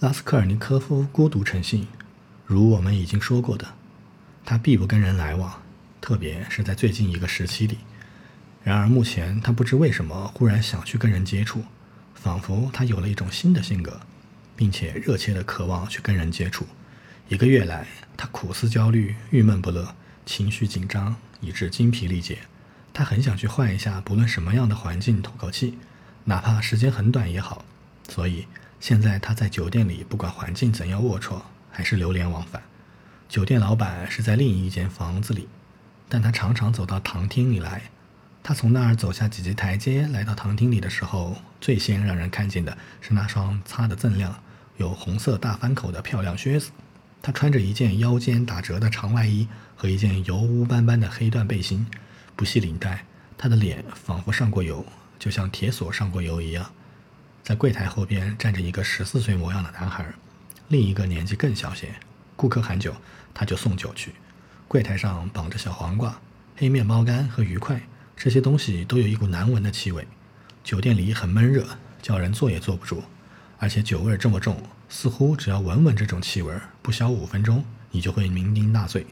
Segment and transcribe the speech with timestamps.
[0.00, 1.86] 拉斯科尔尼科夫孤独成性，
[2.44, 3.66] 如我们已经说过的，
[4.44, 5.62] 他必不跟人来往，
[6.00, 7.78] 特别是在最近一个时期里。
[8.64, 11.62] 然而目前他不知为什么忽然想去跟人接触，
[12.14, 14.00] 仿佛他有了一种新的性格，
[14.56, 16.66] 并且热切的渴望去跟人接触。
[17.28, 17.86] 一个月来，
[18.16, 19.94] 他苦思焦虑，郁闷不乐，
[20.26, 22.38] 情绪紧张，以致精疲力竭。
[22.92, 25.78] 他很想去换一下不论什么样的环境透口气，
[26.24, 27.64] 哪怕时间很短也好。
[28.08, 28.48] 所以。
[28.82, 31.40] 现在他在酒店里，不管环境怎样龌龊，
[31.70, 32.60] 还是流连忘返。
[33.28, 35.48] 酒店老板是在另一间房子里，
[36.08, 37.80] 但他常常走到堂厅里来。
[38.42, 44.36] 他从那儿走下几级台阶，来到堂厅里的时候，最先让人看见的是那双擦得锃亮、
[44.78, 46.72] 有红色大翻口的漂亮靴子。
[47.22, 51.86] 他穿着一件腰间打折的长外衣和一件油污斑斑的黑缎背心，
[52.34, 53.04] 不系领带。
[53.38, 54.84] 他的脸仿佛上过油，
[55.20, 56.68] 就像铁锁上过油一样。
[57.42, 60.06] 在柜台后边站着一个十四岁模样的男孩，
[60.68, 61.92] 另一个年纪更小些。
[62.36, 62.94] 顾客喊酒，
[63.34, 64.12] 他就送酒去。
[64.68, 66.18] 柜台上绑着小黄瓜、
[66.56, 67.80] 黑面包干和鱼块，
[68.16, 70.06] 这些东西都有一股难闻的气味。
[70.62, 71.66] 酒店里很闷热，
[72.00, 73.02] 叫人坐也坐不住，
[73.58, 79.04] 而且酒味这么重，似乎只要闻闻这种气味，不消五分钟，你就会酩酊大醉。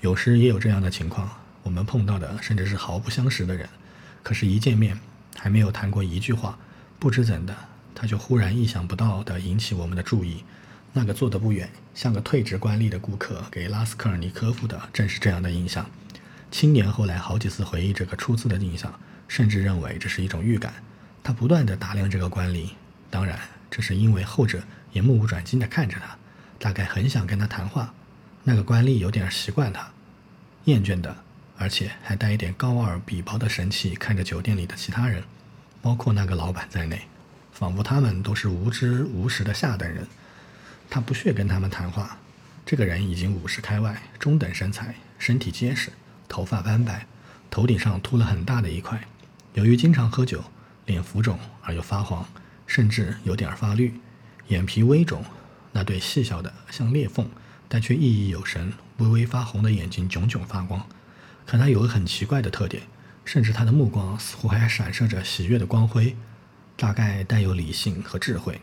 [0.00, 1.28] 有时也有这样的情况，
[1.64, 3.68] 我们碰到的甚至是毫不相识的人，
[4.22, 4.98] 可是，一见面
[5.36, 6.56] 还没有谈过一句话。
[6.98, 7.54] 不知怎的，
[7.94, 10.44] 他就忽然意想不到地引起我们的注意。
[10.92, 15.84] 那个坐得不远、像个退职官吏的顾客，给拉斯科尔尼科夫的正是这样的印象。
[16.50, 20.72] 青年后来好几次回忆这个初次的印象，甚至认为这是一种预感。
[21.22, 22.70] 他不断地打量这个官吏，
[23.10, 23.38] 当然，
[23.70, 26.16] 这是因为后者也目不转睛地看着他，
[26.58, 27.92] 大概很想跟他谈话。
[28.44, 29.90] 那个官吏有点习惯他，
[30.64, 31.14] 厌倦的，
[31.58, 35.22] 而且还带一点高傲鄙薄的神气，看着酒店里的其他人。
[35.86, 37.02] 包括那个老板在内，
[37.52, 40.04] 仿佛他们都是无知无识的下等人。
[40.90, 42.18] 他不屑跟他们谈话。
[42.64, 45.92] 这个人已经五十开外，中等身材，身体结实，
[46.28, 47.06] 头发斑白，
[47.48, 49.00] 头顶上秃了很大的一块。
[49.54, 50.42] 由于经常喝酒，
[50.86, 52.26] 脸浮肿而又发黄，
[52.66, 53.94] 甚至有点发绿，
[54.48, 55.24] 眼皮微肿，
[55.70, 57.30] 那对细小的像裂缝，
[57.68, 60.84] 但却熠熠有神、微微发红的眼睛炯炯发光。
[61.46, 62.82] 可他有个很奇怪的特点。
[63.26, 66.16] 甚至他的目光似乎还闪射着喜悦的光辉，
[66.76, 68.60] 大概带有理性和智慧，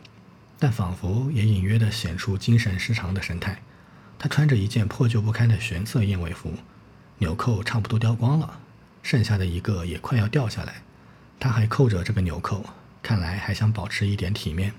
[0.58, 3.62] 但仿佛也隐约地显出精神失常的神态。
[4.18, 6.54] 他穿着一件破旧不堪的玄色燕尾服，
[7.18, 8.58] 纽扣差不多掉光了，
[9.04, 10.82] 剩下的一个也快要掉下来。
[11.40, 12.66] 他还扣着这个纽扣，
[13.02, 14.74] 看来还想保持一点体面。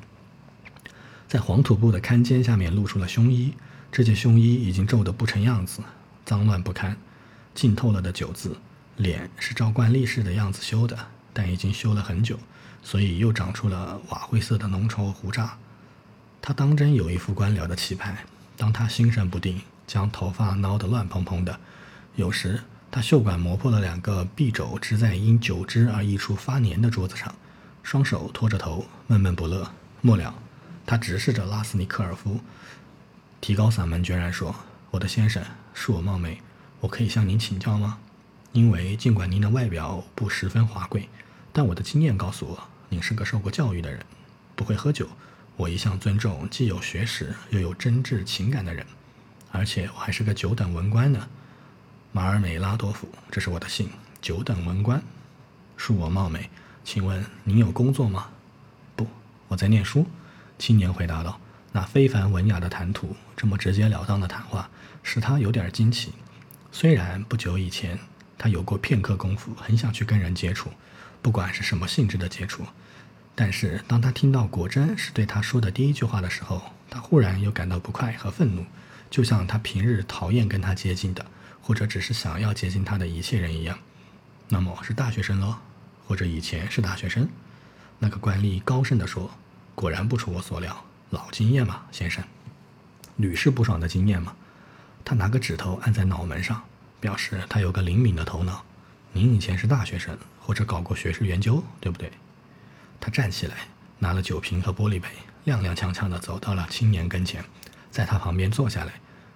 [1.28, 3.52] 在黄土布的坎肩下面露出了胸衣，
[3.92, 5.82] 这件胸衣已经皱得不成样子，
[6.24, 6.96] 脏乱不堪，
[7.54, 8.56] 浸透了的酒渍。
[8.96, 10.96] 脸是照惯例式的样子修的，
[11.32, 12.38] 但已经修了很久，
[12.82, 15.56] 所以又长出了瓦灰色的浓稠胡渣。
[16.40, 18.24] 他当真有一副官僚的气派。
[18.56, 21.58] 当他心神不定，将头发挠得乱蓬蓬的，
[22.14, 27.34] 有时他袖管磨破了两个臂肘，支在因酒汁而溢出发黏的桌子上，
[27.82, 29.68] 双手托着头，闷闷不乐。
[30.02, 30.32] 末了，
[30.86, 32.40] 他直视着拉斯尼科尔夫，
[33.40, 34.54] 提高嗓门，决然说
[34.92, 35.42] ：“我的先生，
[35.74, 36.40] 恕我冒昧，
[36.78, 37.98] 我可以向您请教吗？”
[38.54, 41.08] 因为尽管您的外表不十分华贵，
[41.52, 43.98] 但我的经验告诉我，您是个受过教育的人，
[44.54, 45.08] 不会喝酒。
[45.56, 48.86] 我一向尊重既有学识又有真挚情感的人，
[49.50, 51.28] 而且我还是个九等文官呢。
[52.12, 53.90] 马尔美拉多夫，这是我的姓。
[54.22, 55.02] 九等文官，
[55.76, 56.48] 恕我冒昧，
[56.84, 58.28] 请问您有工作吗？
[58.94, 59.04] 不，
[59.48, 60.06] 我在念书。
[60.60, 61.40] 青年回答道。
[61.72, 64.70] 那非凡文雅的谈吐，这么直截了当的谈话，
[65.02, 66.12] 使他有点惊奇。
[66.70, 67.98] 虽然不久以前。
[68.36, 70.70] 他有过片刻功夫，很想去跟人接触，
[71.22, 72.64] 不管是什么性质的接触。
[73.34, 78.64] 但是当他听到果真是对他说的第一句话的时候，他忽然又感到不快和愤怒，
[79.10, 81.26] 就像他平日讨厌跟他接近的，
[81.60, 83.78] 或者只是想要接近他的一切人一样。
[84.48, 85.56] 那么是大学生喽，
[86.06, 87.28] 或者以前是大学生？
[87.98, 89.30] 那个官吏高声地说
[89.74, 92.22] ：“果然不出我所料，老经验嘛，先生，
[93.16, 94.34] 屡试不爽的经验嘛。”
[95.04, 96.62] 他拿个指头按在脑门上。
[97.04, 98.64] 表示他有个灵敏的头脑。
[99.12, 102.10] 您以前是大学生，或者搞过学术研究，对不对？
[102.98, 103.68] 他站起来，
[103.98, 105.06] 拿了酒瓶和玻璃杯，
[105.44, 107.44] 踉踉跄跄地走到了青年跟前，
[107.90, 108.94] 在他旁边坐下来，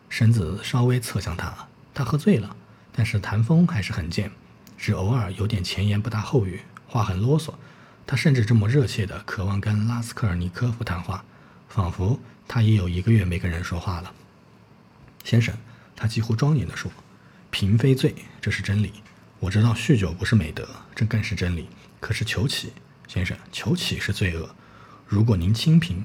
[0.09, 1.55] 身子稍微侧向他。
[1.93, 2.56] 他喝醉了，
[2.91, 4.32] 但是谈风还是很贱，
[4.79, 7.53] 只偶尔有点前言不搭后语，话很啰嗦。
[8.06, 11.23] 他甚至这么热切地渴望跟拉斯科尔尼科夫谈话，
[11.69, 12.19] 仿佛
[12.49, 14.11] 他已有一个月没跟人说话了。
[15.23, 15.55] 先生，
[15.94, 16.91] 他几乎庄严地说。
[17.50, 18.93] 贫非罪，这是真理。
[19.41, 21.69] 我知道酗酒不是美德，这更是真理。
[22.00, 22.73] 可是求乞，
[23.06, 24.49] 先生，求乞是罪恶。
[25.06, 26.05] 如果您清贫，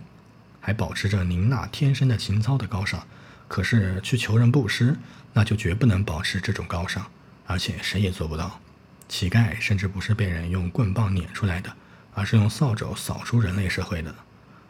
[0.60, 3.06] 还保持着您那天生的情操的高尚。
[3.48, 4.98] 可是去求人布施，
[5.34, 7.06] 那就绝不能保持这种高尚，
[7.46, 8.60] 而且谁也做不到。
[9.07, 11.72] 乞丐甚至不是被人用棍棒撵出来的，
[12.13, 14.16] 而是用扫帚扫出人类社会的，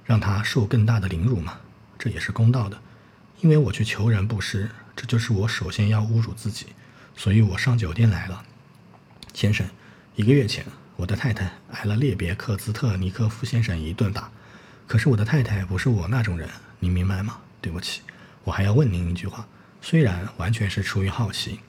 [0.03, 1.57] 让他受更大的凌辱嘛，
[1.97, 2.77] 这也是公道的。
[3.39, 6.67] 因为我去求人布施，这就是我首先要侮辱自己，
[7.15, 8.43] 所以我上酒店来了，
[9.33, 9.67] 先生。
[10.15, 10.63] 一个月前，
[10.95, 14.29] 我的太太挨了列别克兹特尼科夫先生一顿打，
[14.87, 16.47] 可是我的太太不是我那种人，
[16.79, 17.39] 您明白吗？
[17.59, 18.01] 对不起。
[18.43, 19.47] 我还要问您一句话，
[19.81, 21.59] 虽然完全是出于好奇，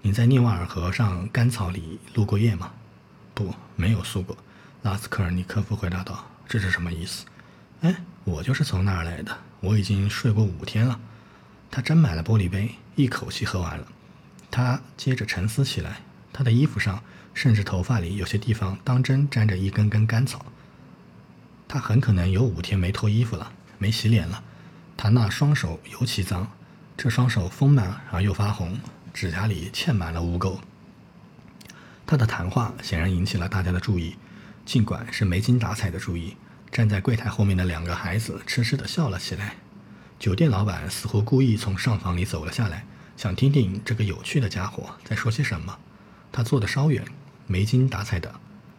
[0.00, 2.72] 你在涅瓦尔河上干草里露过夜吗？
[3.34, 4.36] 不，没有宿过。
[4.82, 7.26] 拉斯科尔尼科夫回答道：“这是什么意思？”
[7.82, 7.94] 哎，
[8.24, 10.98] 我就是从那儿来的，我已经睡过五天了。
[11.74, 13.84] 他斟满了玻璃杯，一口气喝完了。
[14.48, 15.96] 他接着沉思起来，
[16.32, 17.02] 他的衣服上
[17.34, 20.46] 甚至头发里有些地方当真沾着一根根干草。
[21.66, 24.40] 他很可能有五天没脱衣服了，没洗脸了。
[24.96, 26.48] 他那双手尤其脏，
[26.96, 28.78] 这双手丰满而又发红，
[29.12, 30.60] 指甲里嵌满了污垢。
[32.06, 34.14] 他的谈话显然引起了大家的注意，
[34.64, 36.36] 尽管是没精打采的注意。
[36.70, 39.56] 站在柜台后面的两个孩子痴痴地笑了起来。
[40.24, 45.78] 酒店老板似乎故意从上房里走了下来，想听听这个有趣的家伙在说些什么。
[46.32, 47.04] 他坐得稍远，
[47.46, 48.34] 没精打采的，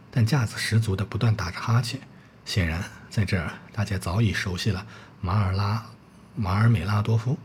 [0.09, 1.99] 但架子十足的不断打着哈欠。
[2.45, 4.87] 显然，在这儿大家早已熟悉了
[5.21, 5.85] 马尔拉。
[6.33, 7.37] 马尔美拉多夫，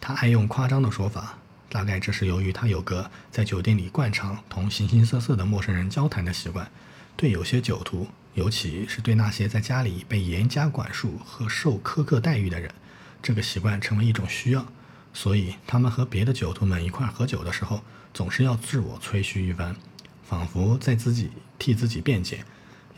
[0.00, 6.68] 他爱用夸张的说法，大概这是由于他有个在酒店里惯常同形形色色的陌生人交谈的习惯，
[7.14, 12.74] 对有些酒徒，尤其是对那些在家里被严加管束和受苛刻待遇的人，
[13.24, 14.66] 这个习惯成为一种需要，
[15.14, 17.82] 所以他们和别的酒徒们一块喝酒的时候，
[18.12, 19.74] 总是要自我吹嘘一番，
[20.28, 22.44] 仿佛在自己替自己辩解，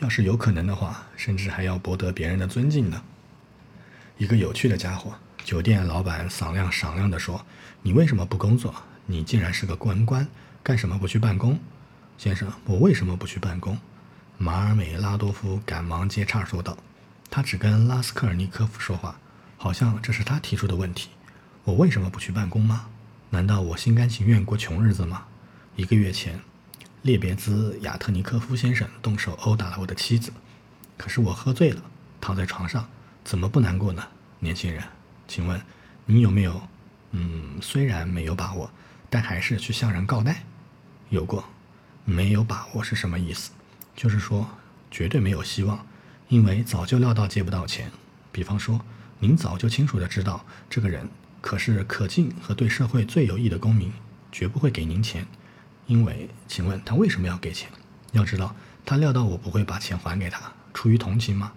[0.01, 3.01] 要是有可能的话，甚至还要博得别人的尊敬呢。
[4.19, 5.15] 一个有趣的家伙。
[5.45, 7.47] 酒店老板嗓亮嗓亮地说
[7.81, 8.75] ：“你为什么不工作？
[9.07, 10.27] 你竟然是个文官，
[10.61, 11.57] 干什么不去办公？”
[12.19, 13.79] 先生，我为什么不去办公？
[14.39, 16.77] 马尔美拉多夫赶忙接茬说道。
[17.31, 19.21] 他只跟拉斯科尔尼科夫说话，
[19.67, 21.09] 好像这是他提出的问题。
[21.65, 22.87] 我为什么不去办公吗？
[23.31, 25.25] 难道我心甘情愿过穷日子吗？
[25.75, 26.39] 一个月前，
[27.03, 30.33] 列别兹亚特尼科夫先生动手殴打了我的妻子，
[30.97, 31.83] 可是我喝醉了，
[32.21, 32.89] 躺在床上，
[33.25, 34.07] 怎么不难过呢？
[34.39, 34.81] 年轻人。
[35.27, 35.61] 请问，
[36.05, 36.63] 你有没有，
[37.11, 38.71] 嗯，虽然没有把握，
[39.11, 40.45] 但还是去向人告贷？
[41.09, 41.45] 有过，
[42.05, 43.51] 没有把握是什么意思？
[43.97, 44.49] 就是说
[44.93, 45.85] 绝对没有希望，
[46.29, 47.91] 因为早就料到借不到钱。
[48.31, 48.81] 比方说，
[49.19, 51.09] 您早就清楚的知道这个人
[51.41, 53.93] 可是可敬和对社会最有益的公民，
[54.31, 55.27] 绝不会给您钱。
[55.87, 57.71] 因为，请问他为什么要给钱？
[58.13, 58.55] 要知道，
[58.85, 61.53] 他料到我不会把钱还给他，出于同情吗？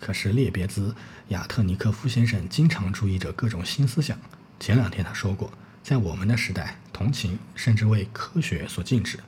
[0.00, 0.94] 可是列别兹
[1.28, 4.18] 亚特尼克夫先生经常注意着各种新思想。
[4.60, 5.52] 前两天他说过，
[5.82, 9.18] 在我们的时代，同情甚至为科学所禁止。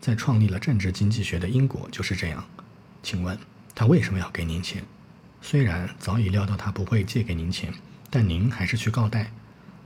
[0.00, 2.44] 在创立了政治经济学的英国就是这样。
[3.02, 3.38] 请问
[3.74, 4.84] 他为什么要给您钱？
[5.46, 7.70] 虽然早已料到他不会借给您钱，
[8.08, 9.30] 但您还是去告贷。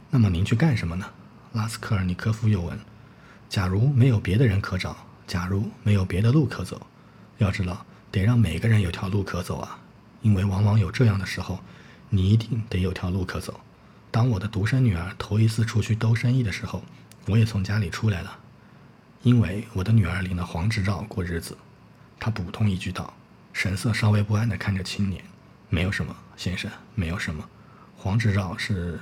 [0.08, 1.04] 那么您去干什么呢？
[1.52, 2.78] 拉斯科尔尼科夫又问。
[3.48, 4.96] 假如没有别的人可找，
[5.26, 6.86] 假如没有别的路可走，
[7.38, 9.76] 要知道，得让每个人有条路可走啊。
[10.22, 11.58] 因为往往有这样的时候，
[12.08, 13.60] 你一定得有条路可走。
[14.12, 16.84] 当我的独生女儿头一次出去兜生意的时候，
[17.26, 18.38] 我也从家里出来了。
[19.24, 21.58] 因为我的女儿领了黄执照过日子，
[22.20, 23.12] 她补充一句道，
[23.52, 25.20] 神色稍微不安地看着青年
[25.68, 27.48] ：“没有什么，先生，没有什么。
[27.96, 28.98] 黄执照是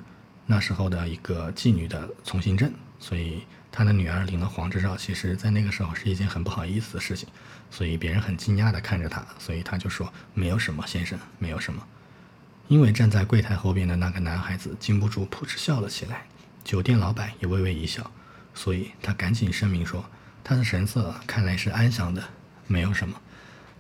[0.46, 3.42] 那时候的一个妓女的从行证，所以。”
[3.72, 7.28] 他的女儿领了黄执照，其实，在那个时候是一件很不好意思的事情，
[7.70, 11.86] 所以别人很惊讶地看着他，所以他就说：“没有什么，先生，没有什么。”
[12.68, 16.22] 因为站在柜台后边的那个男孩子禁不住噗嗤笑了起来，
[16.64, 18.10] 酒店老板也微微一笑，
[18.54, 20.02] 所以他赶紧声明说
[20.42, 22.24] ：“他的神色看来是安详的，
[22.66, 23.20] 没有什么。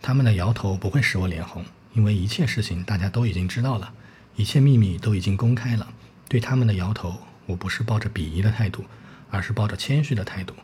[0.02, 1.64] 他们的摇头不会使我脸红，
[1.96, 3.92] 因为一切事情大家都已经知道了，
[4.36, 5.88] 一切秘密都已经公开了。
[6.28, 8.84] 对他们的摇头，我不是抱着鄙夷的态度。”
[9.28, 10.54] 而是抱着谦虚的态度，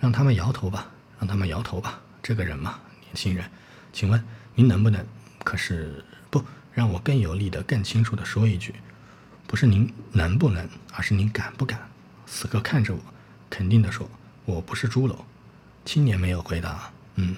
[0.00, 2.00] 让他们摇头吧，让他们摇头吧。
[2.22, 3.44] 这个人嘛，年轻人，
[3.92, 4.24] 请问
[4.54, 5.04] 您能不能？
[5.44, 8.74] 可是不让我更有力的、更清楚的说一句，
[9.46, 11.78] 不是您能不能，而是您敢不敢？
[12.24, 13.00] 此刻看着我，
[13.50, 14.08] 肯定的说，
[14.46, 15.14] 我不是猪篓。
[15.84, 16.90] 青年没有回答。
[17.16, 17.36] 嗯，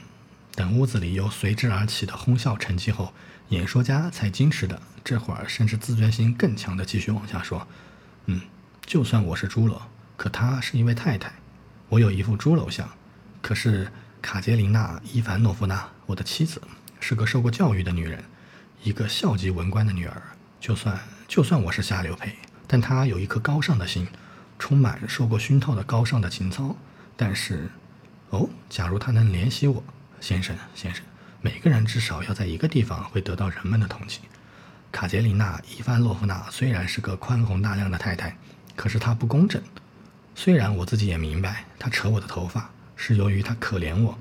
[0.55, 3.13] 等屋子里由随之而起的哄笑沉寂后，
[3.49, 7.67] 演说家才矜持的，这会儿甚至自尊心更强的继续往下说。
[8.27, 8.41] 嗯，
[8.85, 9.81] 就算我是猪篓。
[10.17, 11.33] 可她是一位太太，
[11.89, 12.89] 我有一副猪篓像。
[13.41, 13.91] 可是
[14.21, 16.61] 卡捷琳娜·伊凡诺夫娜，我的妻子，
[17.01, 18.23] 是个受过教育的女人，
[18.83, 20.23] 一个校级文官的女儿。
[20.61, 22.35] 就算就算我是下流胚，
[22.67, 24.07] 但她有一颗高尚的心，
[24.59, 26.77] 充满受过熏陶的高尚的情操。
[27.17, 27.71] 但是，
[28.31, 29.83] 哦，假如他能怜惜我，
[30.21, 31.05] 先生，先生，
[31.41, 34.23] 每个人至少要在一个地方会得到人们的同情。
[34.91, 38.37] 卡捷琳娜·伊凡洛夫娜虽然是个宽宏大量的太太，
[38.75, 39.63] 可是她不公正。
[40.35, 44.19] 虽然我自己也明白，她扯我的头发是由于她可怜我，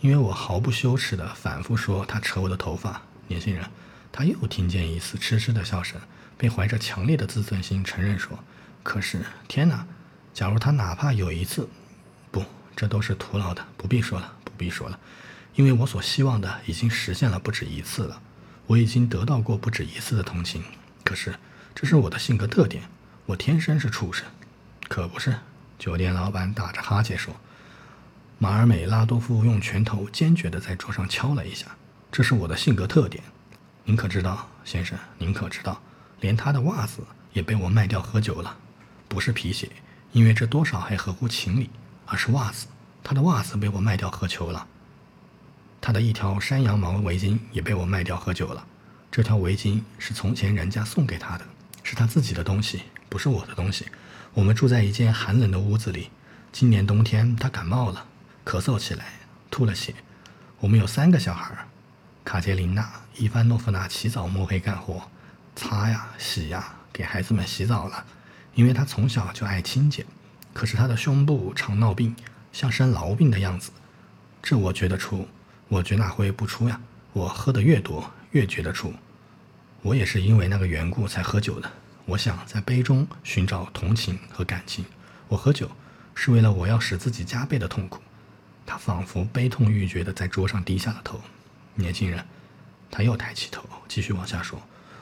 [0.00, 3.02] 因为我毫不羞耻地反复说她扯我的头发。
[3.28, 3.64] 年轻人，
[4.12, 6.00] 他又听见一丝痴痴的笑声，
[6.38, 8.38] 并怀着强烈的自尊心承认说
[8.82, 9.86] ：“可是，天哪！
[10.32, 11.68] 假如他哪怕有一次……”
[12.30, 12.44] 不，
[12.74, 14.98] 这都是徒劳的，不必说了，不必说了，
[15.56, 18.22] 因为我所希望的已经实现了不止一次了，
[18.66, 20.62] 我已经得到过不止一次的同情。
[21.02, 21.34] 可是，
[21.74, 22.84] 这是我的性格特点，
[23.24, 24.24] 我天生是畜生。
[24.88, 25.34] 可不是，
[25.78, 27.34] 酒店老板打着哈欠说。
[28.38, 31.66] 马尔美拉多夫用拳头坚决地在桌上敲了一下。
[32.12, 33.24] 这是我的性格特点，
[33.84, 34.98] 您可知道，先生？
[35.16, 35.80] 您可知道，
[36.20, 38.56] 连他的袜子也被我卖掉喝酒了，
[39.08, 39.70] 不是皮鞋，
[40.12, 41.70] 因为这多少还合乎情理。
[42.08, 42.68] 而是袜子，
[43.02, 44.64] 他的袜子被我卖掉喝酒了。
[45.80, 48.66] 他的一条山羊毛围巾也被我卖掉喝酒了。
[49.10, 51.44] 这条围巾是从前人家送给他的，
[51.82, 53.86] 是他自己的东西，不是我的东西。
[54.34, 56.10] 我们住在一间寒冷的屋子里。
[56.52, 58.06] 今年冬天他感冒了，
[58.44, 59.06] 咳嗽起来，
[59.50, 59.94] 吐了血。
[60.60, 61.66] 我们有三个小孩。
[62.24, 62.82] 卡捷琳娜·
[63.16, 65.08] 伊凡诺夫娜起早摸黑干活，
[65.54, 68.04] 擦呀洗呀，给孩子们洗澡了，
[68.54, 70.04] 因为她从小就爱清洁。
[70.52, 72.16] 可是他的胸部常闹病，
[72.52, 73.70] 像生痨病的样子，
[74.42, 75.28] 这我觉得出，
[75.68, 76.80] 我觉那会不出呀？
[77.12, 78.92] 我喝的越多，越觉得出。
[79.82, 81.70] 我也是因为那个缘故才喝酒的。
[82.04, 84.84] 我想在杯中寻找同情和感情。
[85.28, 85.70] 我喝酒
[86.14, 88.00] 是为了我要使自己加倍的痛苦。
[88.64, 91.20] 他仿佛悲痛欲绝地在桌上低下了头。
[91.74, 92.24] 年轻人，
[92.90, 94.60] 他又抬起头，继续往下说：“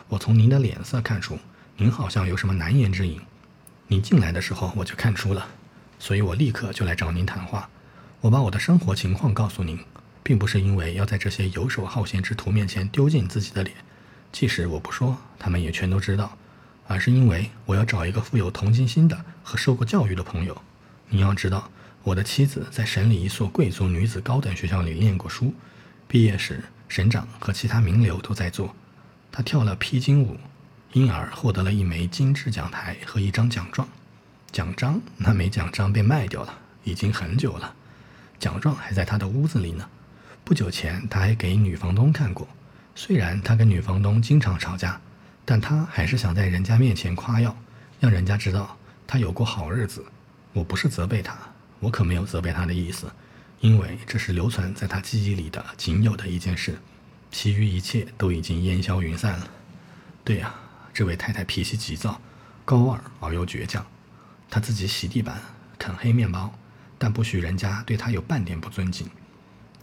[0.08, 1.38] 我从您的脸色看出，
[1.76, 3.20] 您好像有什么难言之隐。”
[3.86, 5.46] 您进来的时候我就看出了，
[5.98, 7.68] 所以我立刻就来找您谈话。
[8.22, 9.78] 我把我的生活情况告诉您，
[10.24, 13.76] 并不是因为要在这些游手好闲之徒面前丢尽自己的脸，
[14.32, 16.36] 即使我不说，他们也全都知道，
[16.88, 20.60] 而是因为我要找一个富有同情心的和受过教育的朋友。
[21.10, 21.70] 你要知道，
[22.02, 25.54] 我的妻子在省里一所贵族女子高等学校里念过书，
[26.08, 28.74] 毕业时省长和其他名流都在做，
[29.30, 30.36] 她跳了披荆舞。
[30.92, 33.88] 因而获得了一枚金质奖牌和一张奖状，
[34.52, 36.54] 奖章那枚奖章被卖掉了，
[36.84, 37.74] 已经很久了，
[38.38, 39.88] 奖状还在他的屋子里呢。
[40.44, 42.46] 不久前他还给女房东看过，
[42.94, 45.00] 虽然他跟女房东经常吵架，
[45.44, 47.56] 但他还是想在人家面前夸耀，
[47.98, 50.04] 让人家知道他有过好日子。
[50.52, 51.36] 我不是责备他，
[51.80, 53.10] 我可没有责备他的意思，
[53.60, 56.78] 因为这是留存在他记忆里的仅有的一件事，
[57.30, 59.48] 其余一切都已经烟消云散了。
[60.22, 60.54] 对呀。
[60.96, 62.20] 这位太太脾气急躁、
[62.64, 63.84] 高傲而又倔强，
[64.48, 65.42] 她自己洗地板、
[65.76, 66.56] 啃黑面包，
[66.96, 69.10] 但不许人家对她有半点不尊敬。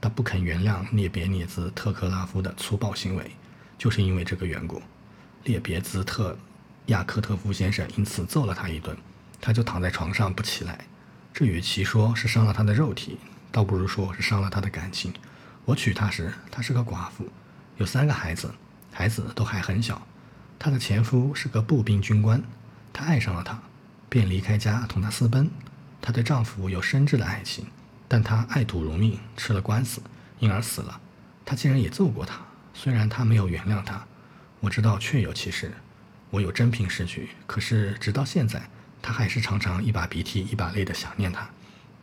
[0.01, 3.31] 他不肯原谅列别涅兹特克拉夫的粗暴行为，
[3.77, 4.81] 就是因为这个缘故。
[5.43, 6.38] 列别兹特
[6.88, 8.98] 亚克特夫先生因此揍了他一顿，
[9.39, 10.79] 他就躺在床上不起来。
[11.34, 13.20] 这与其说是伤了他的肉体，
[13.51, 15.13] 倒不如说是伤了他的感情。
[15.63, 17.29] 我娶她时，她是个寡妇，
[17.77, 18.51] 有三个孩子，
[18.91, 20.01] 孩子都还很小。
[20.58, 22.41] 她的前夫是个步兵军官，
[22.91, 23.60] 她爱上了他，
[24.10, 25.50] 便离开家同他私奔。
[26.01, 27.65] 她对丈夫有深挚的爱情，
[28.12, 30.01] 但他爱赌如命，吃了官司，
[30.39, 31.00] 因而死了。
[31.46, 32.41] 他竟然也揍过他，
[32.74, 34.06] 虽然他没有原谅他，
[34.60, 35.72] 我知道确有其事，
[36.30, 37.30] 我有真凭实据。
[37.48, 38.70] 可是直到现在，
[39.01, 41.50] 他还是常常一把鼻涕一把泪的想念他，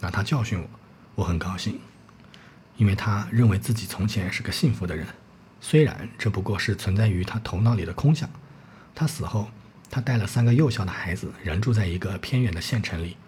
[0.01, 0.67] 拿他教训我。
[1.15, 1.79] 我很高兴，
[2.79, 5.07] 因为他认为自己从前是个幸福的人，
[5.61, 8.27] 虽然这不过是存在于他头脑里的空想。
[8.95, 9.51] 他死后，
[9.91, 13.19] 他带了三个幼小的孩子，人住在一个偏远的县城里。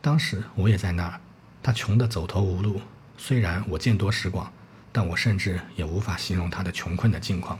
[0.00, 1.20] 当时我也在那儿。
[1.62, 2.80] 他穷得走投无路，
[3.16, 4.52] 虽然我见多识广，
[4.90, 7.58] 但我甚至也无法形容他的穷困的境况。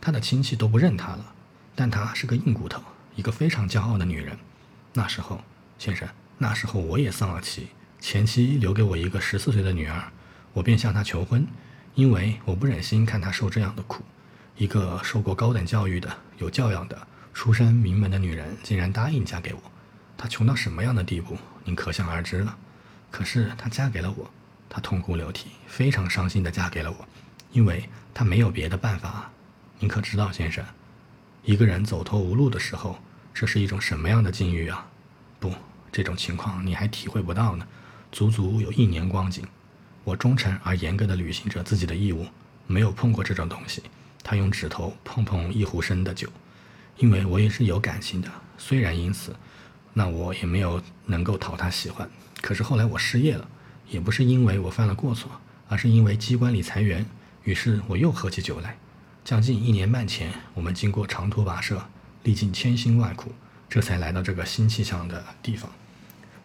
[0.00, 1.32] 他的亲戚都不认他了，
[1.74, 2.82] 但他是个硬骨头，
[3.16, 4.36] 一个非常骄傲的女人。
[4.92, 5.42] 那时候，
[5.78, 7.68] 先生，那时候我也丧了妻，
[8.00, 10.02] 前妻留给我一个十四岁的女儿，
[10.52, 11.46] 我便向她求婚，
[11.94, 14.02] 因为我不忍心看她受这样的苦。
[14.56, 19.60] 一个受过高等教育的、有教养的、出身名门的女人，竟然答应嫁给我。
[20.16, 22.56] 她穷到什么样的地步，您可想而知了。
[23.10, 24.30] 可是她嫁给了我，
[24.68, 27.08] 她痛哭流涕，非常伤心地嫁给了我，
[27.52, 29.30] 因为她没有别的办法。
[29.78, 30.64] 您可知道，先生，
[31.42, 32.98] 一个人走投无路的时候，
[33.32, 34.86] 这是一种什么样的境遇啊？
[35.38, 35.52] 不，
[35.90, 37.66] 这种情况你还体会不到呢。
[38.12, 39.46] 足足有一年光景，
[40.04, 42.26] 我忠诚而严格地履行着自己的义务，
[42.66, 43.82] 没有碰过这种东西。
[44.22, 46.28] 他用指头碰碰一壶生的酒，
[46.98, 48.28] 因为我也是有感情的。
[48.58, 49.34] 虽然因此，
[49.92, 52.08] 那我也没有能够讨他喜欢。
[52.40, 53.48] 可是后来我失业了，
[53.88, 55.30] 也不是因为我犯了过错，
[55.68, 57.04] 而是因为机关里裁员。
[57.44, 58.76] 于是我又喝起酒来。
[59.24, 61.84] 将近一年半前，我们经过长途跋涉，
[62.22, 63.32] 历尽千辛万苦，
[63.68, 65.70] 这才来到这个新气象的地方。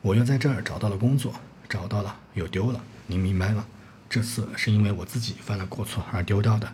[0.02, 1.34] 我又在这儿找到了工作，
[1.70, 2.82] 找到了又丢了。
[3.08, 3.66] 您明白吗？
[4.10, 6.72] 这次是因为我自己犯了过错而丢掉的，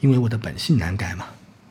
[0.00, 1.26] 因为我的本性难改嘛。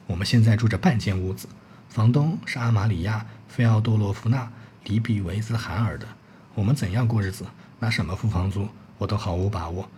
[0.06, 1.48] 我们现在住着半间屋子，
[1.88, 4.44] 房东是阿玛里亚·菲奥多罗夫娜·
[4.89, 6.08] 里比维兹罕尔的。
[6.54, 7.46] 我们怎样过日子，
[7.80, 9.89] 拿什么付房租，我都毫无把握。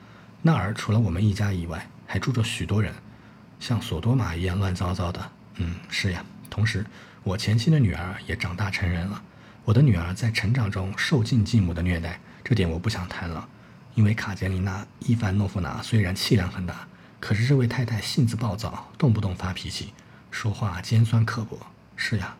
[0.41, 2.93] 那儿除了我们一家以外，还住着许多人，
[3.59, 5.31] 像索多玛一样乱糟糟的。
[5.55, 6.23] 嗯，是呀。
[6.49, 6.85] 同时，
[7.23, 9.21] 我前妻的女儿也长大成人了。
[9.65, 13.47] 我的女儿在成长中受尽继母的虐待，这点我不想谈了。
[13.95, 16.87] 因为卡捷琳娜·伊凡诺夫娜虽然气量很大，
[17.19, 19.93] 可是这位太太性子暴躁，动不动发脾气，
[20.31, 21.59] 说话尖酸刻薄。
[21.95, 22.35] 是呀，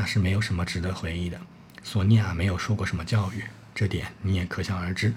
[0.00, 1.38] 那是没有什么值得回忆的。
[1.82, 5.12] 索尼娅没有受过什么教育，这点你也可想而知。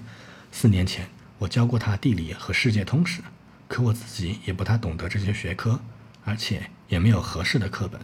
[0.52, 3.22] 四年前，我教过她地理和世界通史，
[3.66, 5.80] 可我自己也不太懂得这些学科，
[6.22, 7.98] 而且也没有合适的课本。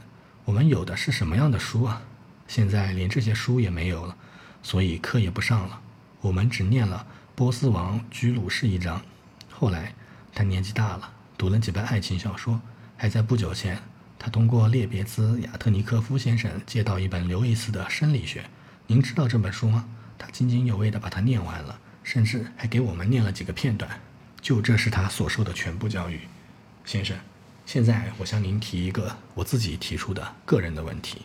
[0.47, 2.01] 我们有的是什么样的书啊？
[2.49, 4.17] 现在连这些书也没有了，
[4.63, 5.79] 所以课也不上了。
[6.23, 7.07] 我们只念了。
[7.35, 9.03] 波斯王居鲁士一章。
[9.51, 9.95] 后来，
[10.35, 12.59] 他年纪大了，读了几本爱情小说。
[12.97, 13.83] 还在不久前，
[14.23, 18.45] 他通过列别兹·亚特尼科夫先生借到一本刘易斯的生理学。
[18.87, 19.89] 您知道这本书吗？
[20.19, 23.91] 他津津有味地把它念完了，甚至还给我们念了几个片段。
[24.43, 26.21] 就这是他所受的全部教育，
[26.85, 27.17] 先生。
[27.65, 31.23] 现在我向您提一个我自己提出的个人的问题：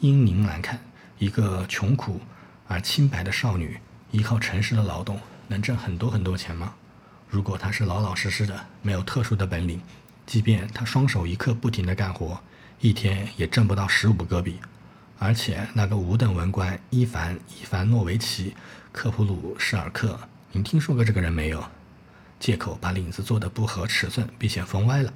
[0.00, 0.80] 因您来看，
[1.18, 2.20] 一个穷苦
[2.66, 3.78] 而清白的少女，
[4.10, 5.20] 依靠诚实的劳动。
[5.46, 6.74] 能挣很多很多钱吗？
[7.28, 9.80] 如果她是老老实实的，没有特殊的本领，
[10.26, 12.40] 即便他双手一刻不停地干活，
[12.80, 14.58] 一天也挣不到十五个币。
[15.18, 18.50] 而且那个五等文官伊凡·伊凡诺维奇·
[18.92, 20.18] 科普鲁什尔克，
[20.52, 21.64] 您听说过这个人没有？
[22.40, 25.12] 借口把领子做的不合尺寸，并且缝歪了，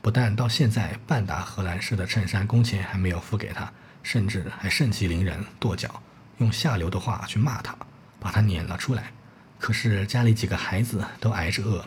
[0.00, 3.70] 不但到现在半打荷兰式的衬衫工钱还没有付给他，
[4.02, 6.02] 甚至还盛气凌人，跺脚，
[6.38, 7.76] 用下流的话去骂他，
[8.18, 9.12] 把他撵了出来。
[9.58, 11.84] 可是家里几个孩子都挨着饿，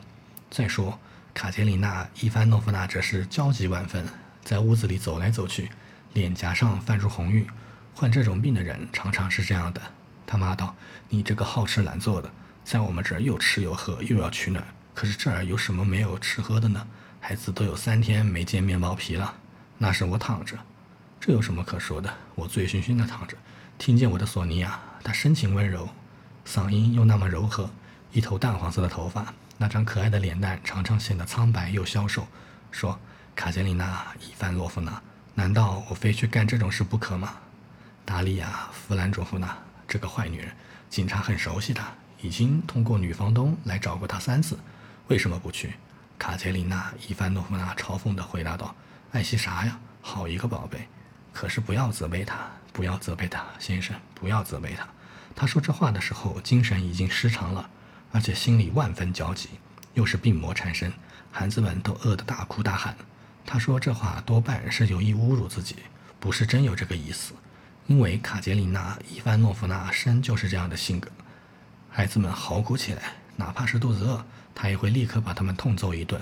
[0.51, 0.99] 再说
[1.33, 4.07] 卡捷琳娜·伊凡诺夫娜则是焦急万分，
[4.43, 5.69] 在屋子里走来走去，
[6.13, 7.45] 脸颊上泛出红晕。
[7.95, 9.81] 患这种病的人常常是这样的。
[10.27, 10.75] 他骂道
[11.09, 12.31] ：“你这个好吃懒做的，
[12.63, 14.63] 在我们这儿又吃又喝，又要取暖。
[14.93, 16.87] 可是这儿有什么没有吃喝的呢？
[17.19, 19.33] 孩子都有三天没见面包皮了。
[19.77, 20.55] 那是我躺着，
[21.19, 22.13] 这有什么可说的？
[22.35, 23.35] 我醉醺醺的躺着，
[23.77, 25.89] 听见我的索尼娅，她深情温柔。”
[26.45, 27.69] 嗓音又那么柔和，
[28.11, 29.33] 一头淡黄色的头发，
[29.63, 32.27] 那张可爱的脸蛋常常显得苍白又消瘦。
[32.69, 32.99] 说
[33.33, 33.85] ：“卡捷琳娜·
[34.19, 35.01] 伊凡洛夫娜，
[35.35, 37.35] 难道我非去干这种事不可吗？”
[38.03, 40.51] 达利亚·弗兰卓夫娜，这个坏女人，
[40.89, 41.85] 警察很熟悉她，
[42.19, 44.59] 已经通过女房东来找过她三次。
[45.07, 45.75] 为什么不去？
[46.19, 48.75] 卡捷琳娜·伊凡诺夫娜嘲讽地回答道
[49.13, 49.79] ：“爱惜啥呀？
[50.01, 50.89] 好一个宝贝！
[51.31, 52.35] 可是不要责备她，
[52.73, 54.85] 不要责备她，先生，不要责备她。”
[55.33, 57.69] 他说这话的时候，精神已经失常了，
[58.13, 59.49] 而且心里万分焦急，
[59.95, 60.93] 又是病魔缠身，
[61.31, 62.95] 孩子们都饿得大哭大喊。
[63.45, 65.75] 他说这话多半是有意侮辱自己，
[66.19, 67.33] 不是真有这个意思。
[67.87, 71.11] 因为卡捷琳娜·伊凡诺夫娜生就是这样的性格，
[71.89, 74.23] 孩子们嚎哭起来，哪怕是肚子饿，
[74.55, 76.21] 他也会立刻把他们痛揍一顿。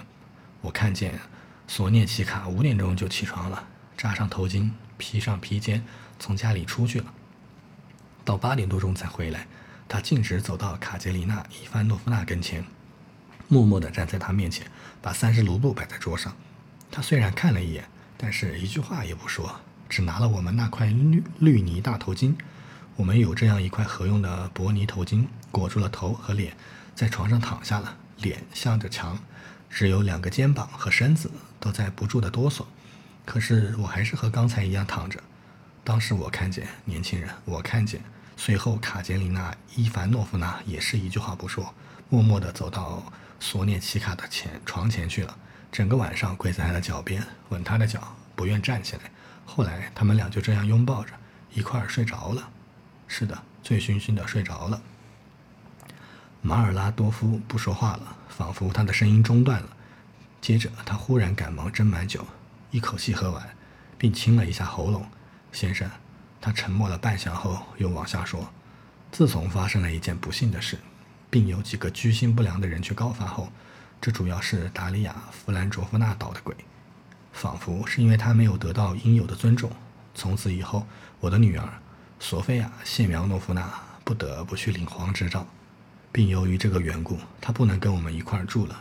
[0.62, 1.20] 我看见
[1.68, 5.86] 索涅奇卡五点钟就起床了，扎上头巾，披上披肩，
[6.18, 7.14] 从家里出去了。
[8.24, 9.46] 到八点多钟才回来，
[9.92, 12.64] 他径直走到卡捷琳娜·伊凡诺夫娜跟前，
[13.50, 14.66] 默默地站在她面前，
[15.02, 16.34] 把三十卢布摆在桌上。
[16.90, 17.84] 他虽然看了一眼，
[18.16, 19.54] 但是一句话也不说，
[19.90, 22.34] 只拿了我们那块绿绿泥大头巾。
[22.96, 26.56] 我们有这样一块合用的薄泥头巾，裹住了头和脸，
[26.96, 29.20] 在床上躺下了，脸向着墙，
[29.70, 32.64] 只有两个肩膀和身子都在不住地哆嗦。
[33.26, 35.22] 可是我还是和刚才一样躺着。
[35.84, 38.02] 当时我看见年轻人，我看见。
[38.38, 41.74] 随后，卡捷琳娜·伊凡诺夫娜也是一句话不说，
[42.10, 43.04] 默默地走到
[43.40, 45.38] 索涅奇卡的前床前去了。
[45.72, 49.04] 整个晚上跪在他的脚边，吻他的脚，不愿站起来。
[49.46, 51.14] 后来，他们俩就这样拥抱着，
[51.54, 52.50] 一块儿睡着了。
[53.08, 54.82] 是的，醉醺醺的睡着了。
[56.42, 59.70] 马尔拉多夫不说话了，仿佛他的声音中断了。
[60.42, 62.26] 接着，他忽然赶忙斟满酒，
[62.72, 63.56] 一口气喝完，
[63.98, 65.06] 并清了一下喉咙。
[65.52, 65.90] 先生。
[66.42, 68.52] 他沉默了半晌后，又往下说
[69.14, 70.80] ：“自从发生了一件不幸的事，
[71.30, 73.52] 并有几个居心不良的人去告发后，
[74.02, 76.56] 这主要是达利亚·弗兰卓夫娜捣的鬼。
[77.32, 79.72] 仿佛是因为他没有得到应有的尊重。
[80.14, 80.86] 从此以后，
[81.20, 81.70] 我的女儿
[82.20, 83.72] 索菲亚·谢苗诺夫娜
[84.04, 85.48] 不得不去领黄执照，
[86.12, 88.78] 并由于这个缘故，她不能跟我们一块儿住了。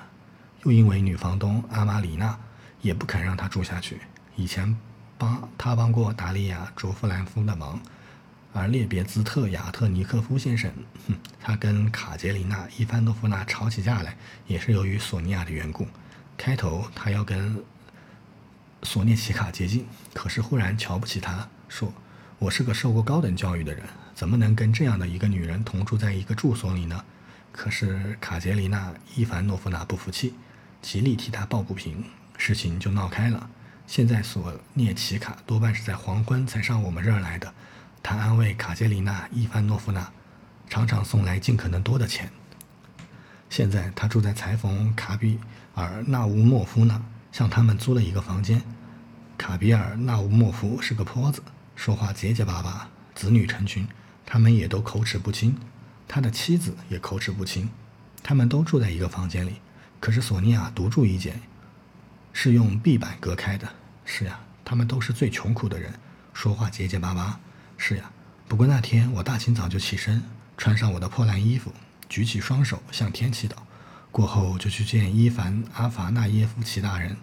[0.64, 2.36] 又因为女房东阿玛里娜
[2.80, 4.00] 也不肯让她住下去。
[4.34, 4.76] 以前
[5.20, 7.78] 帮他帮过达利亚·卓夫兰夫的忙，
[8.54, 10.72] 而列别兹特亚特尼克夫先生，
[11.06, 15.86] 哼，他跟卡捷琳娜·伊凡诺夫娜吵起架来，也是由于索尼娅的缘故。
[16.38, 17.62] 开头他要跟
[18.82, 21.92] 索涅奇卡接近，可是忽然瞧不起他，说
[22.40, 27.04] ：“我是个受过高等教育的人，怎么能跟这样的一个女人同住在一个住所里呢？”
[27.52, 30.32] 可是卡捷琳娜·伊凡诺夫娜不服气，
[30.80, 32.02] 极力替他抱不平，
[32.38, 33.50] 事情就闹开了。
[33.90, 37.52] 现在索涅奇卡多半是在黄昏才上我们这儿来的，
[38.00, 40.08] 他安慰卡捷琳娜·伊凡诺夫娜，
[40.68, 42.30] 常常送来尽可能多的钱。
[43.48, 45.40] 现在他住在裁缝卡比
[45.74, 48.62] 尔纳乌莫夫那，向他们租了一个房间。
[49.36, 51.42] 卡比尔纳乌莫夫是个泼子，
[51.74, 53.88] 说话结结巴巴，子女成群，
[54.24, 55.58] 他们也都口齿不清。
[56.06, 57.68] 他的妻子也口齿不清。
[58.22, 59.56] 他们都住在一个房间里，
[59.98, 61.40] 可是索尼娅独住一间，
[62.42, 63.68] 是用壁板隔开的。
[64.06, 65.92] 是呀，他们都是最穷苦的人，
[66.32, 67.38] 说话结结巴巴。
[67.76, 68.10] 是呀，
[68.48, 70.22] 不过那天我大清早就起身，
[70.56, 71.70] 穿上我的破烂衣服，
[72.08, 73.56] 举起双手向天祈祷。
[74.10, 77.14] 过后就去见伊凡阿法纳耶夫齐大人。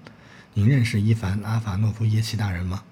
[0.54, 2.84] 您认识伊凡阿法诺夫耶齐大人吗？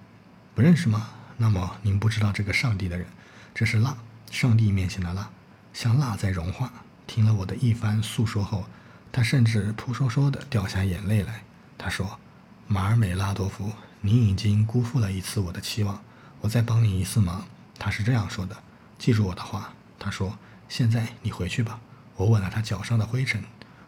[0.55, 1.07] 不认识吗？
[1.37, 3.05] 那么您不知道这个上帝的人，
[3.53, 3.95] 这是蜡，
[4.31, 5.29] 上帝面前的蜡，
[5.73, 6.73] 像蜡在融化。
[7.05, 8.65] 听了我的一番诉说后，
[9.11, 11.43] 他甚至扑簌簌地掉下眼泪来。
[11.77, 12.19] 他说
[12.67, 16.01] ：“马尔美拉多夫，你已经辜负了一次我的期望，
[16.41, 17.45] 我再帮你一次忙。”
[17.77, 18.55] 他是这样说的。
[18.97, 19.73] 记住我的话。
[19.97, 20.37] 他说
[20.69, 21.79] ：“现在你回去吧。”
[22.17, 23.43] 我吻了他脚上的灰尘。